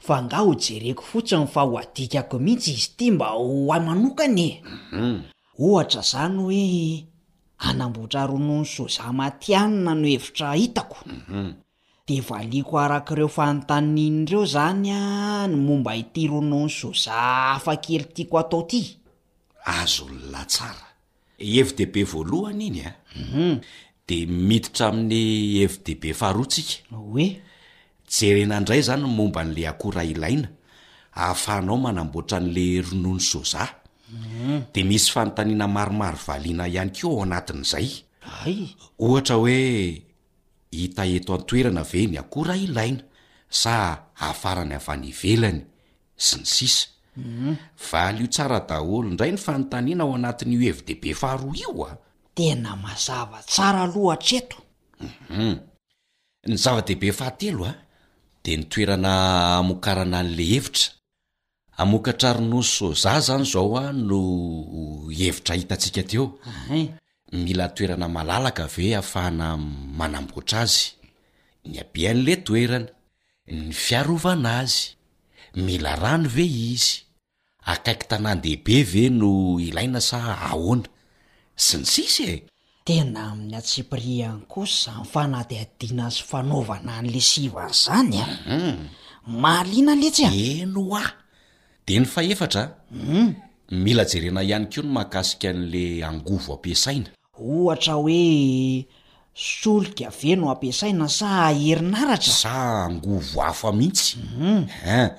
[0.00, 4.40] fa nga ho jereko fotsiny fa ho adikako mihitsy izy ity mba ho ay manokana
[4.46, 4.50] e
[4.94, 5.18] mhm.
[5.64, 6.62] ohatra zany hoe
[7.68, 11.52] anambotra rono ny soza matianina no hevitra hitako mhm.
[12.08, 15.00] de valiako arak'ireo fanotanin'ireo zany a
[15.46, 17.16] ny momba hity ronony soza
[17.52, 18.82] afa kely tiako ataoty
[19.68, 20.86] azo nolay tsara
[21.38, 23.58] evi deibe voalohany iny ahm eh?
[24.10, 27.38] de miditra amin'ny fdb faharoatsika e
[28.16, 30.48] jerena ndray zany momba n'le aora ilaina
[31.20, 33.66] ahafahnao manamboatra n'le ronony soa
[34.10, 34.62] mm.
[34.74, 37.88] de misy fanotaniana maromaro vaiana ihany keo ao anatin'zay
[39.06, 39.58] ohtra oe
[40.80, 43.02] hita eto antoerana ve ny aora ilaina
[43.60, 43.72] sa
[44.22, 45.60] ahafarany avanyivelany
[46.26, 46.84] sy ny sisa
[47.16, 47.52] mm.
[47.90, 51.66] valy o tsaradaholo indray ny fanontaniana ao anat'io vdbahaai
[52.40, 54.56] tena mazava tsara loatra eto
[55.36, 55.56] uum mhm.
[56.48, 57.80] ny zava-dehibe fahatelo ah, a
[58.44, 59.12] de ny toerana
[59.60, 60.86] amokarana an'le hevitra
[61.80, 64.18] amokatra ryno sozah zany zao a ah, no
[65.20, 66.24] hevitra hitantsika teo
[67.44, 69.46] mila toerana malalaka ve ahafahana
[69.98, 70.84] manambotra azy
[71.70, 72.90] ny abean'le toerana
[73.60, 74.82] ny fiarovana azy
[75.66, 76.90] mila rano ve izy
[77.72, 79.30] akaiky tanandehibe ve no
[79.68, 80.16] ilaina sa
[80.50, 80.88] ahoana
[81.60, 82.34] tsy ny tsisy e
[82.88, 88.76] tena amin'ny atsipirihany kosa mifanady adiana sy fanaovana n'le sivan zany a mhm.
[89.42, 91.02] mahaliana a'le tsy a eno a
[91.86, 92.70] de ny faefatram
[93.06, 93.28] hmm?
[93.84, 97.08] mila jerena ihany ko no mahakasika n'le angovo ampiasaina
[97.52, 98.86] ohatra hoe
[99.50, 101.28] solikaveno ampiasaina sa
[101.62, 102.52] herinaratra sa
[102.88, 104.62] angovo afa mihitsym hmm.
[104.88, 105.12] a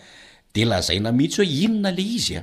[0.54, 2.42] de lazaina mihitsy hoe inona le izya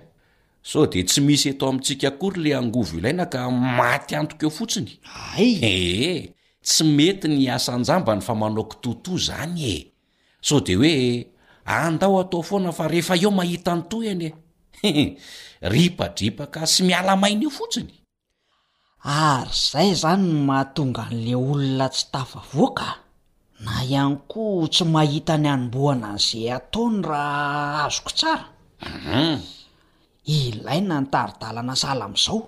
[0.71, 3.41] sao dea tsy misy eto amintsika akory le angovo ilaina ka
[3.77, 4.91] maty antoko eo fotsiny
[5.41, 5.79] ay ee
[6.12, 6.21] eh,
[6.66, 9.77] tsy mety ny asan-jambany fa manaoko toto zany e
[10.47, 10.93] sao de hoe
[11.79, 14.33] andao atao foana fa rehefa eo mahita ny to ihany e
[15.73, 17.93] ry padripa ka sy mialamaina eo fotsiny
[19.25, 22.89] ary izay zany n mahatonga an'le olona tsy tavavoaka
[23.64, 28.51] na ihany koa tsy mahita ny anomboana an'zay ataony raha azoko tsaraum
[28.93, 29.57] mhm.
[30.29, 32.39] ilai na ntaridalana sala am'zao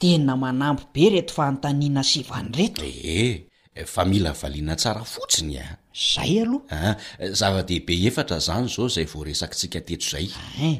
[0.00, 3.44] tena manampy be reto fanotaniana sivany reto eh,
[3.78, 5.76] eh fa mila valina tsara fotsiny a ah.
[6.14, 6.94] zay aohaa ah,
[7.40, 10.26] zava-dehibe efatra zany zao zay vo resaktsika teto zay
[10.66, 10.76] eh.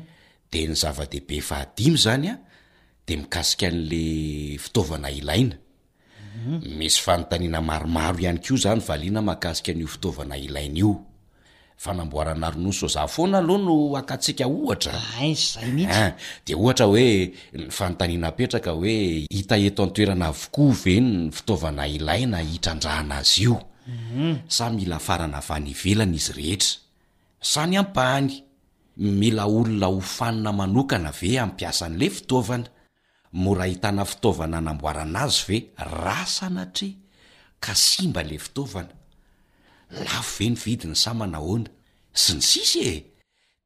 [0.53, 2.45] de ny zava-dehibe a amy zany ah, a
[3.07, 4.03] de mikasika an'le
[4.65, 6.59] fitaovana ilaina mhm.
[6.81, 10.93] misy fanontanina maromaro ihany kio zany valiana mahakasika n'io fitaovana ilaina io
[11.83, 17.07] fanamboarana osoafoana aoa no akatiaka ohtrade ohtra oe
[17.87, 18.97] antaina eaka oe
[19.37, 21.03] hita eto antoea vooa ve
[21.67, 22.57] aaihiazy
[24.81, 26.57] i ana enaiz ehea
[27.51, 28.33] sany ampany
[28.97, 32.65] mila olona hofanina manokana ve ampiasa n'le fitaovana
[33.33, 35.59] mora hitana fitaovana namboarana azy ve
[36.05, 36.89] rasanatre
[37.61, 38.89] ka simba le fitaovana
[39.91, 41.69] laf ve ny vidiny samanahoana
[42.23, 42.97] sy ny tsisy e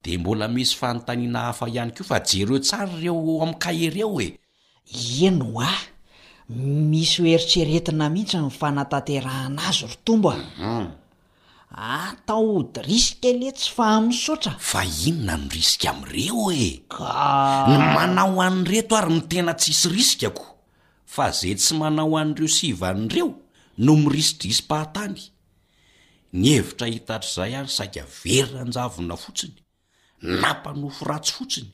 [0.05, 4.37] de mbola misy fanotanina hafa ihany ko fa jereo tsary reo ami kahereo e
[4.85, 5.71] ieno a
[6.91, 10.87] misy hoeritreretina mihitsa ny fanatanterahanaazy ro tomboam mhm.
[11.71, 16.91] atao ah, d risika le tsy fa am' sotra fa inona nyrisika amireo ek
[17.71, 20.45] ny manao an'reto ary nytena tsisyrisikako
[21.15, 23.29] fa zay tsy manao an'ireo sivan'ireo
[23.85, 25.21] no mirisidrisy-pahatany
[26.33, 29.59] ny hevitra hitatr' zay ary saka veryranjavona fotsiny
[30.23, 31.69] nampanofo ratsy fotsiny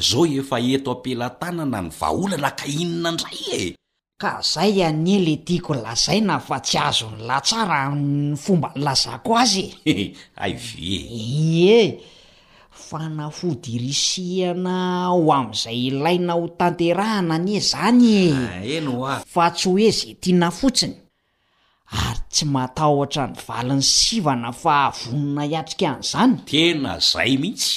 [0.00, 3.42] zao efa eto ampelantanana ny vaolana ka inona indray
[3.76, 3.76] e
[4.20, 10.14] ka zay anyele tiako lazaina fa tsy azo ny lahtsara any fombany lazako azy e.
[10.42, 10.80] ay ve
[11.12, 12.00] i e
[12.88, 19.24] fa nafodirisiana ho amn'izay ilaina ho tanterahana any e zany ah, eenoa ah.
[19.28, 21.03] fa tsy hoe za tiana fotsiny
[22.34, 27.72] tsy matahotra ny vali ny sivana fa vonona iatrika an'izany tena zay mihitsy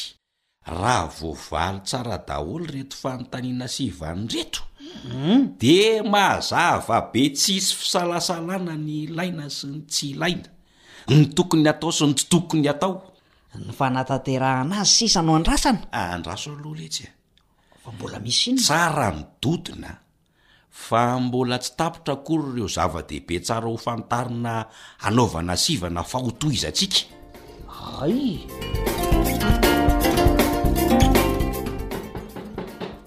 [0.79, 4.67] raha voavaly tsara-daholo reto fanotanina sivany retom
[5.11, 5.41] hmm.
[5.61, 5.77] de
[6.13, 10.49] mahazava be tsisy fisalasalana ny laina syny tsy laina
[11.11, 12.93] ny tokony atao sony tsy tokony atao
[13.65, 19.91] ny fanatanterahanazy sisano andrasana ah, andraso nylohalo etsy a fa mbola misy inotsara ny dodina
[20.77, 24.53] fa mbola tsy tapitra akory ireo zava-dehibe tsara ho fantarina
[25.01, 26.99] anaovana sivana fahoto iza atsika
[28.03, 28.17] ay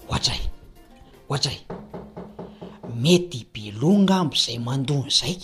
[0.09, 0.41] ohatsay
[1.29, 1.57] ohatsay
[3.03, 5.35] mety belonga ambo izay mandony zai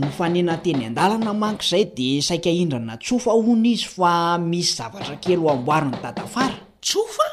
[0.00, 4.72] ny fanena teny an-dalana manko zay de saika indrana tsofa ho na izy fa misy
[4.78, 7.26] zavatra kely ho amboariny tatafara tsofa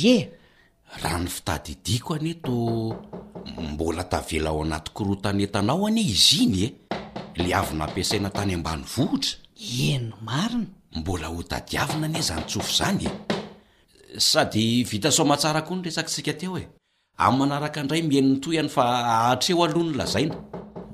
[0.00, 0.16] ye
[0.98, 2.54] raha ny fitadidiako aneto
[3.72, 6.56] mbola tavela ao anaty korotanentanao anie izy iny
[7.34, 9.38] e le avy nampiasaina tany ambany vohitra
[9.80, 10.66] eno marina
[10.96, 13.06] mbola ho tadiavina anie zany tsofo zany
[14.14, 16.66] e sady vita somahatsara koa ny resakitsika teo e
[17.18, 20.34] a' manaraka indray miheniny toy hany fa ahatreo aloha ny lazaina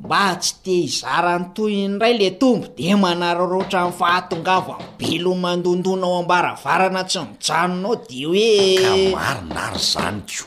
[0.06, 5.32] mba tsy tea hizarany toyny ray le tombo de manara raohatra an' fahatongava n belo
[5.44, 8.90] mandondonao ambaravarana tsy nyjanonao de hoeka
[9.20, 10.44] marinary zany ko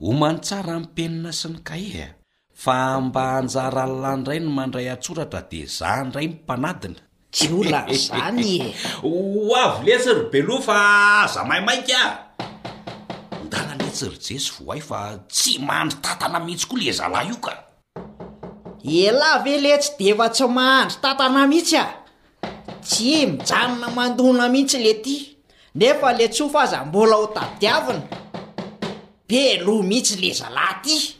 [0.00, 2.12] ho manitsara mpenina sy ny kaihya e.
[2.62, 7.00] fa mba hanjara nlany dray no mandray atsoratra de za ndray mimpanadina
[7.34, 8.68] tsy ola zany e
[9.04, 9.10] ho
[9.62, 10.78] avo letsy ry beloha fa
[11.34, 12.12] za mahimainka ah
[13.46, 15.00] ndana letsyry jesy vo ay fa
[15.32, 17.52] tsy mahandry tatana mihitsi koa le ezalahy io ka
[18.84, 22.04] elahy ve le tsy defa tsy mahandry tantana mihitsy a
[22.82, 25.36] tsy mijanona mandona mihitsy le ty
[25.74, 28.02] nefa le tsofa aza mbola ho tadiavina
[29.28, 31.14] be loa mihitsy lezalahy aty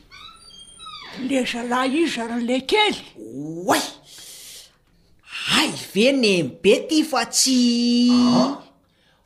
[1.29, 2.95] lezalahy izy zaryla kely
[3.67, 3.83] oay
[5.57, 7.55] ay ve nymibe ty fa tsy
[8.11, 8.51] ah?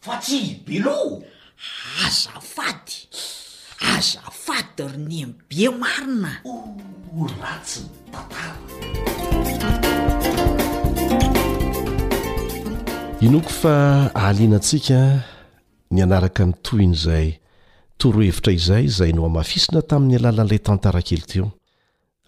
[0.01, 1.21] fa tsy beloo
[2.05, 2.97] azafady
[3.93, 7.69] azafady ro nymbe marinaat
[13.21, 13.75] inoko fa
[14.15, 15.19] ahalianantsika
[15.91, 17.27] ny anaraka ny toyn' izay
[17.99, 21.47] torohevitra izay izay no hamafisina tamin'ny alalan'ilay tantara kely teo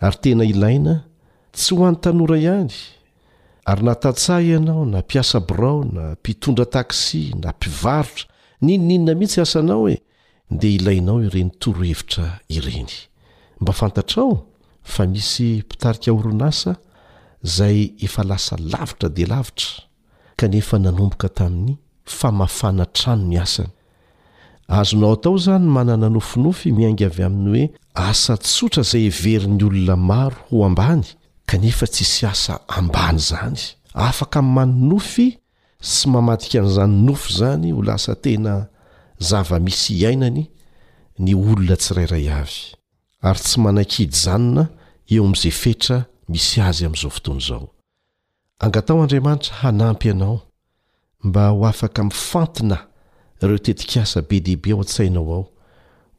[0.04, 0.94] ary tena ilaina
[1.58, 2.74] tsy ho an'ny tanora ihany
[3.70, 8.26] ary natatsahy ianao na mpiasa borao na mpitondra taksi na mpivarotra
[8.62, 9.96] ninininona mihitsy asanao oe
[10.60, 12.92] dia ilainao ireny toro hevitra ireny
[13.62, 14.49] mba fantatrao
[14.90, 16.76] fa misy mpitarika orona asa
[17.44, 19.70] izay efa lasa lavitra dia lavitra
[20.38, 21.78] kanefa nanomboka tamin'ny
[22.18, 23.72] famafana trano ny asany
[24.78, 27.66] azonao atao izany manana nofinofy miainga avy aminy hoe
[28.10, 31.06] asa tsotra izay everin'ny olona maro ho ambany
[31.50, 33.60] kanefa tsi sy asa ambany izany
[34.08, 35.28] afaka min'ny maniy nofy
[35.92, 38.54] sy mamadika n'izanyy nofy izany ho lasa tena
[39.28, 40.42] zava-misy iainany
[41.24, 42.60] ny olona tsirairay avy
[43.30, 44.64] ary tsy manan-kidy zanona
[45.14, 45.98] eo amin'izay fetra
[46.30, 47.68] misy azy amin'izao fotony izao
[48.66, 50.40] angatao andriamanitra hanampy ianao
[51.24, 52.78] mba ho afaka miifantina
[53.42, 55.46] ireo tetikasa be dehibe ao an-t-sainao ao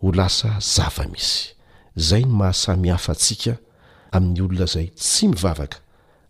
[0.02, 1.52] ho lasa zavamisy
[1.96, 3.54] zay no mahasamihafa antsika
[4.12, 5.78] amin'ny olona izay tsy mivavaka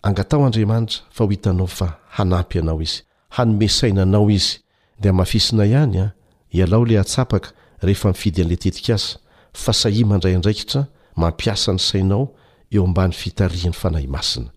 [0.02, 4.61] angatao andriamanitra fa ho hitanao fa hanampy anao izy hanome sainanao izy
[5.00, 6.11] dia mafisina ihanya ah,
[6.50, 7.52] ialao le atsapaka
[7.82, 9.18] rehefa mifidy an'la tetikasa
[9.52, 10.86] fa sahi mandray ndraikitra
[11.16, 12.26] mampiasa ny sainao
[12.74, 14.50] eo ambany fitarihan'ny fanahy masina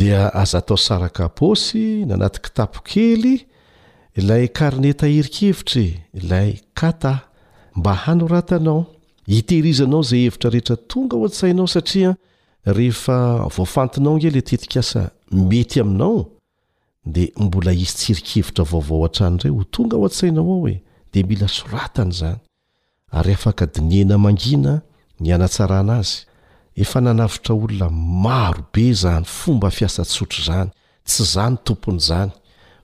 [0.00, 3.34] dia aza tao saraka pôsy nanaty kitapokely
[4.20, 5.84] ilay karneta hirikevitra
[6.18, 7.14] ilay kata
[7.78, 8.82] mba hanoratanao
[9.32, 12.10] hitehirizanao zay hevitra rehetra tonga ao ant-sainao satria
[12.76, 13.16] rehefa
[13.56, 15.02] voafantinao ingele tetik asa
[15.48, 16.20] mety aminao
[17.14, 20.76] dea mbola izy tserikevitra vaovao hatrany iray ho tonga ao a-t-sainao ao he
[21.12, 22.38] dea mila soratany zany
[23.16, 24.72] ary afaka diniena mangina
[25.20, 26.20] ny anatsarana azy
[26.76, 30.70] efa nanavitra olona marobe zany fomba fiasa tsotro zany
[31.04, 32.30] tsy zany tompon'izany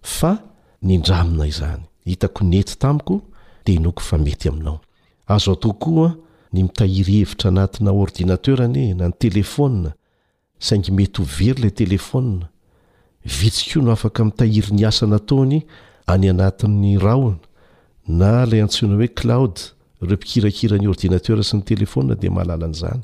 [0.03, 0.43] fa
[0.83, 3.21] nindramina izany hitako nety tamiko
[3.67, 4.81] de noko fa mety aminao
[5.27, 6.17] azo ao tokoa
[6.53, 9.93] ny mitahiry hevitra anatina ordinaterany na ny telefôna
[10.59, 12.25] saingy mety ho very lay telefôa
[13.25, 15.63] vitsikoa no afaka mitahiry ny asanataony
[16.07, 17.37] any anatin'ny raona
[18.09, 19.59] na ilay antsona hoe klaod
[20.03, 23.03] ireo mpikirakira ny ordinater sy ny telefôna de mahalalan'zany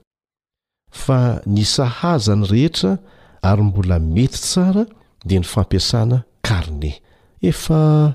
[0.93, 2.99] fa ny sahazany rehetra
[3.43, 4.85] ary mbola mety tsara
[5.25, 6.95] dia ny fampiasana karne
[7.41, 8.13] efa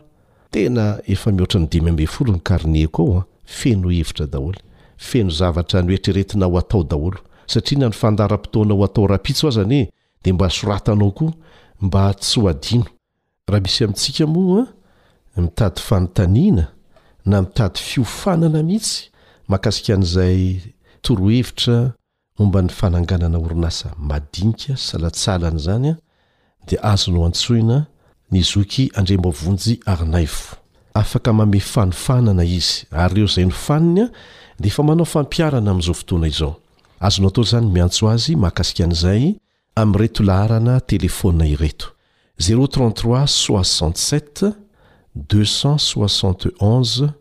[0.51, 4.59] tena efa mihoatra ny dimy ambey folo ny karne ko aho a feno hevitra daholo
[4.97, 9.89] feno zavatra noetreretina ao atao daholo satria na nyfandaram-potoana ao atao rahapitso azany hoe
[10.23, 11.33] dia mba soratanao koa
[11.81, 12.85] mba tsy ho adino
[13.47, 14.67] raha misy amintsika moa a
[15.39, 16.67] ah, mitady fanontanina
[17.25, 19.09] na mitady fiofanana mihitsy
[19.47, 20.59] makasika an'izay
[21.01, 21.93] toroa hevitra
[22.39, 25.95] mombany fananganana orinasa madinika salatsalany zany a
[26.67, 27.85] dia azonao antsoina
[28.31, 30.55] nyzoky andrembavonjy arnaifo
[30.93, 34.05] afaka mame fanofanana izy ary eo zay nofaniny a
[34.59, 36.53] dea efa manao fampiarana amin'izao fotoana izao
[36.99, 39.23] azonao atao zany miantso azy mahakasika an'izay
[39.75, 41.85] aminy reto laharana telefonina ireto
[42.39, 44.53] z3367
[45.23, 47.13] 6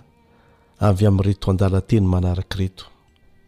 [0.88, 2.86] avy amin'ny reto an-dalanteny manaraka reto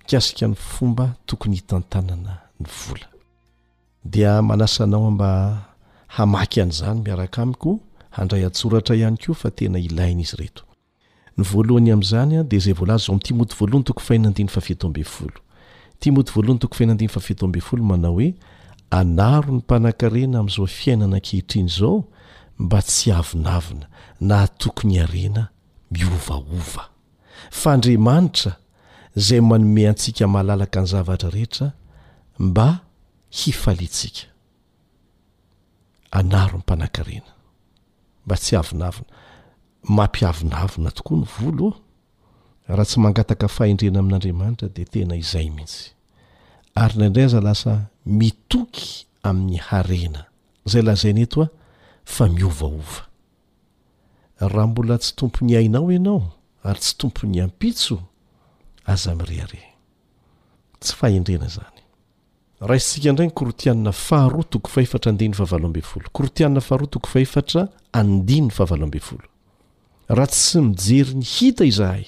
[0.04, 3.08] ikasika ny fomba tokony hitantanana ny vola
[4.06, 5.62] dia manasa nao a mba
[6.08, 7.80] hamaky an'izany miaraka amiko
[8.10, 10.64] handray atsoratra ihany ko fa tena ilaina izy reto
[11.38, 15.40] ny voalohany amn'izany a de zay volaz zao ami't moty voalohany tokony fainadnyfafto ambfolo
[16.00, 18.30] tmoty voalohany tokoy fainandiny fafto abfolo manao hoe
[18.92, 22.06] anaro ny mpanan-karena amin'izao fiainana kehitriny zao
[22.60, 23.88] mba tsy avinavina
[24.22, 25.50] na tokony arena
[25.92, 26.86] miovaova
[27.52, 28.56] fandriamanitra
[29.16, 31.72] zay manome antsika mahalalaka ny zavatra rehetra
[32.40, 32.80] mba
[33.36, 34.22] kifalintsika
[36.20, 37.32] anaro my mpanankarena
[38.26, 39.06] mba tsy avinavina
[39.98, 41.76] mampiavinavina tokoa ny volo oh.
[42.68, 45.92] raha tsy mangataka faendrena amin'andriamanitra de tena izay mihitsy
[46.82, 47.74] ary naindray aza lasa
[48.20, 48.88] mitoky
[49.28, 50.22] amin'ny harena
[50.72, 51.48] zay lazainy eto a
[52.14, 53.00] fa miovaova
[54.52, 56.22] raha mbola tsy tompo ny hainao ianao
[56.64, 57.96] ary tsy tompo ny ampitso
[58.86, 59.64] aza mireare
[60.80, 61.75] tsy faendrena zany
[62.66, 67.62] raha itsika indrayny korotianina faharotoko faefatraandinny fahavaloamb folo kortiana faharotoko faefatra
[68.00, 69.28] andnny fahavaoamb folo
[70.18, 72.06] raha tsy mijery ny hita izahay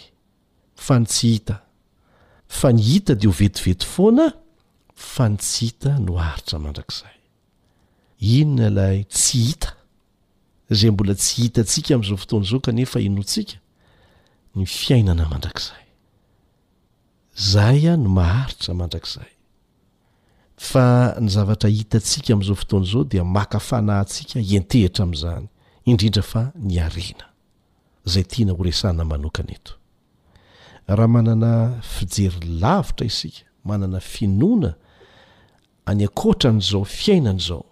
[0.86, 1.58] fa ny tsy hita
[2.60, 4.26] fa ny hita de o vetivety foana
[5.14, 7.16] fa ny tsy hita no aritra mandrakzay
[8.38, 9.72] inona lay tsy hita
[10.78, 13.46] zay mbola tsy hitantsika amn'zao fotoany zao kanefa ino tsa
[14.56, 15.86] ny fiainana mandrazay
[17.54, 19.32] zay a no maharitra mandrakzay
[20.58, 25.46] fa ny zavatra hitantsika amin'izao fotoan' izao dia makafana ntsika hientehitra amin'izany
[25.90, 27.26] indrindra fa ny arena
[28.12, 29.74] zay tiana horesahna manokana eto
[30.88, 31.52] raha manana
[31.94, 34.70] fijery lavitra isika manana finoana
[35.90, 37.64] any akotran' izao fiainana izao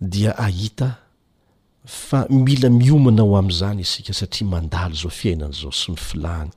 [0.00, 0.88] dia ahita
[1.84, 6.50] fa mila miomana ao amin'izany isika satria mandalo zao fiainan' izao sy ny filany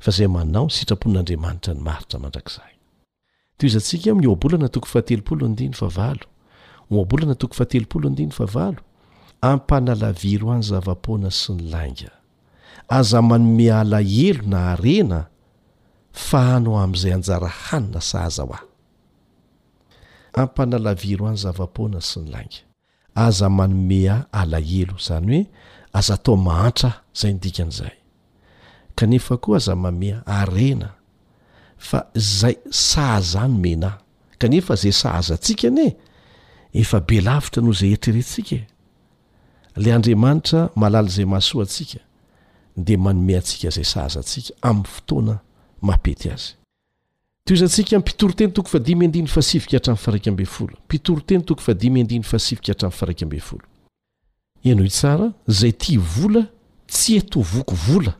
[0.00, 2.75] fa zay manao ny sitrapon'andriamanitra ny maritra mandrakzay
[3.58, 6.24] toy izantsika minny oabolana toko fahatelopolo andiny fa valo
[6.90, 8.80] oabolana toko fahatelopolo andiny fa valo
[9.40, 12.12] ampanalaviro a ny zava-poana sy ny langa
[12.88, 15.26] aza manomea alahelo na arena
[16.28, 18.60] fa hano amn'izay anjara hanina saza hoa
[20.42, 22.58] ampanalaviro any zava-poana sy ny langa
[23.14, 25.46] aza manomea alahelo zany hoe
[25.92, 27.94] aza atao mahantra zay ndikan'zay
[28.94, 30.88] kanefa koa aza maomea arena
[31.78, 34.00] fa zay sahaza ny menahy
[34.38, 35.96] kanefa zay sahazantsika n e
[36.80, 38.64] efa belavitra noho izay eritrerentsika
[39.76, 42.00] la andriamanitra malala zay masoa tsika
[42.76, 45.40] de manome atsika zay sahazantsika amin'ny fotoana
[45.82, 46.54] mapety azy
[47.44, 51.74] to izantsika mpitoroteny toko fa di mindiny fa sivika hatramn'nyfaraik amby folo mpitoroteny toko fa
[51.74, 53.64] di myandiny fa sivika hatramin'ny faraika ambyn folo
[54.64, 56.48] iano i tsara zay ti vola
[56.88, 58.16] tsy etovokovola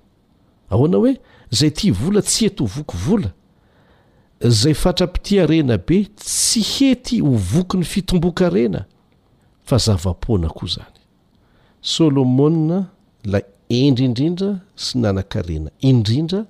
[0.70, 1.12] ahoana hoe
[1.50, 3.32] zay ti vola tsy etovokovola
[4.40, 8.84] zay fatra-pitiarena be tsy hety ho voky ny fitomboka rena
[9.64, 10.98] fa zavapoana koa izany
[11.80, 12.86] solomona
[13.24, 16.44] la endry indrindra sy nanankarena indrindra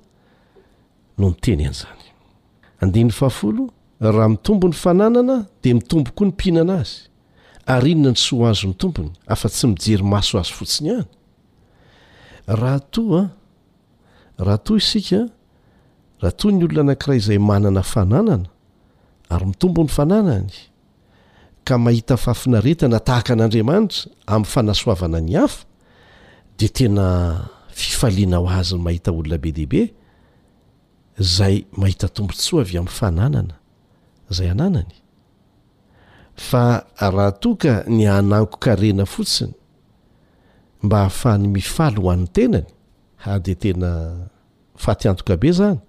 [1.19, 2.07] no miteny ian'izany
[2.81, 3.71] andiny fahafolo
[4.01, 7.07] raha mitombo ny fananana dia mitombo koa ny mpihinana azy
[7.67, 11.05] ar inona ny soa azony tombony afa tsy mijery maso azo fotsiny hany
[12.47, 13.23] raha toa
[14.39, 15.23] a raha toa isika
[16.21, 18.49] raha toy ny olona anankira izay manana fananana
[19.29, 20.49] ary mitombo ny fananany
[21.67, 25.65] ka mahita fafinaretana tahaka an'andriamanitra amin'ny fanasoavana ny hafa
[26.59, 27.07] de tena
[27.75, 29.83] fifaliana ho azyny mahita olona be dehibe
[31.21, 33.55] zay mahita tombotsoa avy amin'ny fananana
[34.33, 34.95] zay ananany
[36.37, 39.53] fa raha toaka ny anangokarena fotsiny
[40.83, 42.69] mba hahafahany mifaly ho an'n tenany
[43.27, 43.91] a de tena
[44.81, 45.81] fatyantoka be zany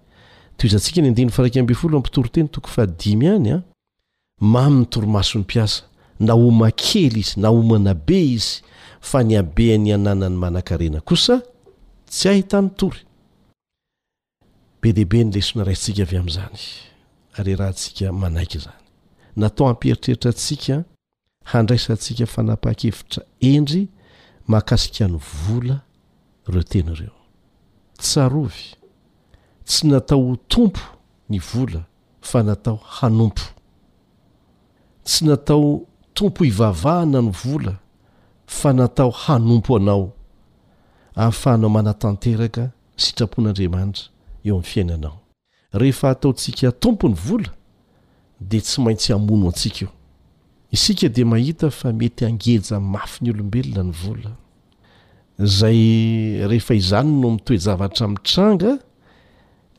[0.58, 3.62] toy izantsika ny andinfarak amb folo ampitoryteny toko fadimy any a ah.
[4.42, 5.84] mamy 'ny torimaso ny piasa
[6.20, 8.62] naoma kely izy naomana be izy
[9.02, 11.42] fa ny abean'ny ananany manan-karena kosa
[12.10, 13.00] tsy ahitanytory
[14.82, 16.62] be deibe nylesona raintsika avy amin'izany
[17.38, 18.82] ary raha ntsika manaiky zany
[19.36, 20.84] natao ampieritreritra atsika
[21.54, 23.88] handraisantsika fanapa-kevitra endry
[24.48, 25.78] makasik ny vola
[26.48, 27.16] reo teny reo
[28.02, 28.77] tsarovy
[29.68, 30.80] tsy natao tompo
[31.30, 31.82] ny vola
[32.22, 33.42] fa natao hanompo
[35.04, 35.82] tsy natao
[36.14, 37.74] tompo ivavahana ny vola
[38.48, 40.14] fa natao hanompo anao
[41.16, 44.08] ahafahanao manatanteraka sitrapon'andriamanitra
[44.44, 45.20] eo amin'ny fiainanao
[45.74, 47.52] rehefa ataotsika tompo ny vola
[48.40, 49.92] de tsy maintsy hamono antsika eo
[50.72, 54.32] isika di mahita fa mety angeja mafy ny olombelona ny vola
[55.40, 55.78] zay
[56.48, 58.78] rehefa izany no mitoezavatra mitranga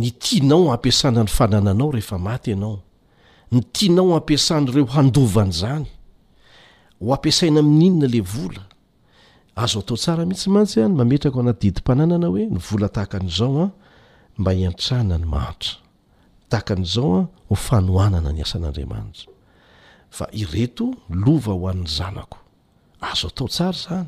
[0.00, 2.76] ny tianao ampiasanany fanananao rehefa maty ianao
[3.52, 5.86] ny tianao ampiasanyireo handovany zany
[7.00, 8.67] ho ampiasaina amin'inona la vola
[9.62, 13.66] azo atao tsara mihitsy mantsy hany mametraka o anaty didim-pananana hoe nyvola tahaka an'izao a
[14.40, 15.74] mba hiantrana ny mahatra
[16.50, 19.30] tahakan'izao a hofanohanana ny asan'andriamanitra
[20.16, 20.86] fa ireto
[21.24, 22.38] lova ho an'ny zanako
[23.10, 24.04] azo atao tsara zany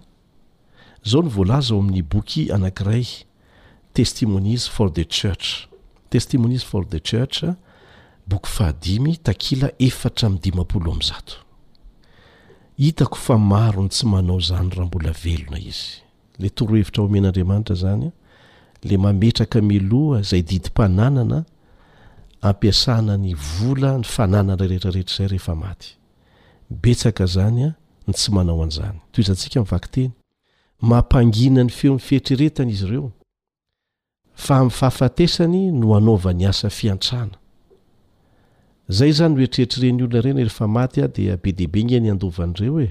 [1.11, 3.07] zao ny voalaza ao amin'ny boky anankiray
[3.97, 5.47] testimonies for the church
[6.13, 7.39] testimonies for the church
[8.31, 11.29] boky fahadimy takila efatra miy dimampolo am'nzat
[12.81, 15.91] hitako fa maro ny tsy manao zany raha mbola velona izy
[16.41, 18.13] la torohevitra omen'andriamanitra zany a
[18.89, 21.39] la mametraka miloa zay didim-pananana
[22.49, 25.89] ampiasana ny vola ny fananana rehetrarehetra izay rehefa maty
[26.83, 27.71] betsaka zany a
[28.07, 30.11] ny tsy manao an'izany toy zantsika m' vakyteny
[30.91, 33.07] mampanginany feo 'nifihetriretany izy ireo
[34.45, 37.40] fa min' fahafatesany no anaovany asa fiantrana
[38.91, 42.89] zay zany oetreritryireny olona ireny rehefa maty a dia be deibe nyny andovan'ireo hoe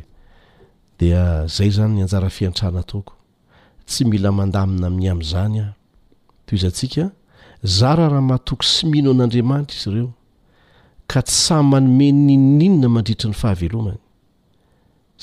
[1.00, 1.24] dia
[1.56, 3.14] zay zany nyanjara fiantrana toko
[3.90, 5.68] tsy mila mandamina ami'ny amn'izany a
[6.46, 7.06] toy izantsika
[7.78, 10.12] za raha raha mahatoky sy mino an'andriamanitra izy ireo
[11.12, 14.00] ka tsy samanymeninninona mandritra ny fahavelomany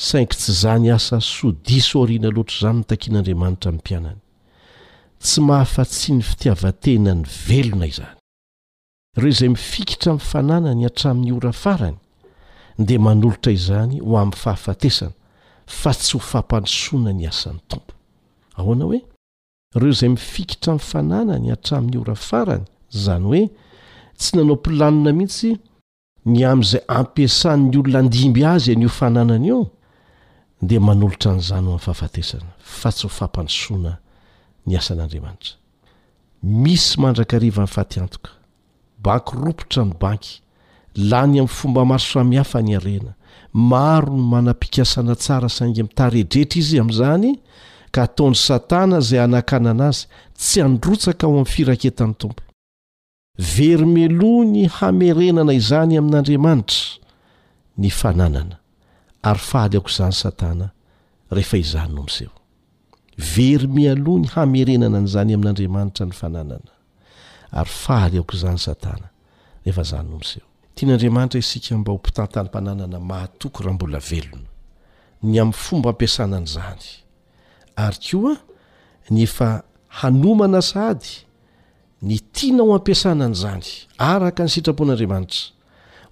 [0.08, 4.20] sainky tsy zany asa sodi soriana loatra zany mitakian'andriamanitra amin'ny mpianany
[5.24, 8.15] tsy mahafa tsy ny fitiavatenany velona izany
[9.16, 11.96] ireo izay mifikitra amin'ny fananany atramin'ny ora farany
[12.78, 15.12] de manolotra izany ho amin'ny fahafatesana
[15.66, 17.92] fa tsy ho fampanosoana ny asan'ny tompo
[18.56, 19.00] ahoana hoe
[19.74, 23.42] reo izay mifikitra amin'ny fananany atramin'ny ora farany zany hoe
[24.18, 25.52] tsy nanao m-pilanina mihitsy
[26.26, 29.60] ny amin'izay ampiasan'ny olona andimby azy an'iofananana io
[30.62, 33.96] dia manolotra n'izany ho amin'ny fahafatesana fa tsy ho fampanosoana
[34.66, 35.54] ny asan'andriamanitra
[36.42, 38.35] misy mandrakariva nyy fatyantoka
[39.06, 40.40] bakiropotra ny baky
[40.96, 43.12] lany amin'ny fomba marosamihafa ny arena
[43.52, 47.30] maro ny manam-pikasana tsara syangymitaredretra izy amin'izany
[47.94, 50.04] ka ataondry satana zay hanakanana azy
[50.40, 52.42] tsy androtsaka ao amin'ny firaketany tompo
[53.56, 56.82] very meloa ny hamerenana izany amin'andriamanitra
[57.82, 58.56] ny fananana
[59.30, 60.66] ary fahalyako izany satana
[61.36, 62.32] rehefa izany no mizeo
[63.36, 66.70] very mealoa ny hamerenana n'izany amin'andriamanitra ny fananana
[67.52, 69.08] ary fahalyako izany satana
[69.64, 74.48] rehefa zany nomoseo tiany andriamanitra isika mba ho mpitatanympananana mahatoky raha mbola velona
[75.22, 76.84] ny amin'ny fomba ampiasanan' izany
[77.76, 78.36] ary koa
[79.10, 81.10] ny efa hanomana sady
[82.02, 83.64] ny tiana o ampiasanan' zany
[83.98, 85.42] araka ny sitrapon'andriamanitra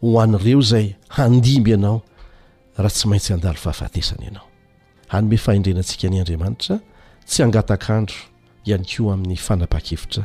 [0.01, 2.03] ho an'reo zay handimby ianao
[2.77, 4.47] raha tsy maintsy andalo fahafatesany ianao
[5.09, 6.75] anym andrenantsikany adamantra
[7.27, 8.17] tsy angatakandro
[8.65, 10.25] ihany koa amin'ny fanapa-kevitra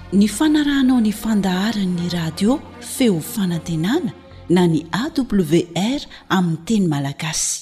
[0.13, 4.11] ny fanarahnao ny fandaharany'ny radio feo fanantenana
[4.49, 6.01] na ny awr
[6.37, 7.61] amin'ny teny malagasy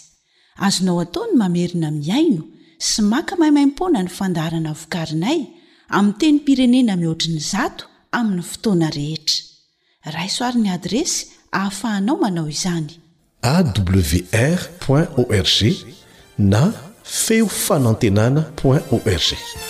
[0.67, 2.41] azonao ataony mamerina miaino
[2.87, 5.39] sy maka mahimaimpona ny fandaharana vokarinay
[5.97, 7.85] amin'n teny pirenena mihoatriny zato
[8.19, 9.39] amin'ny fotoana rehetra
[10.17, 11.17] raysoaryn'ny adresy
[11.57, 12.91] ahafahanao manao izany
[13.45, 14.61] awr
[15.21, 15.59] org
[16.37, 16.71] na
[17.03, 19.69] feo fanantenana org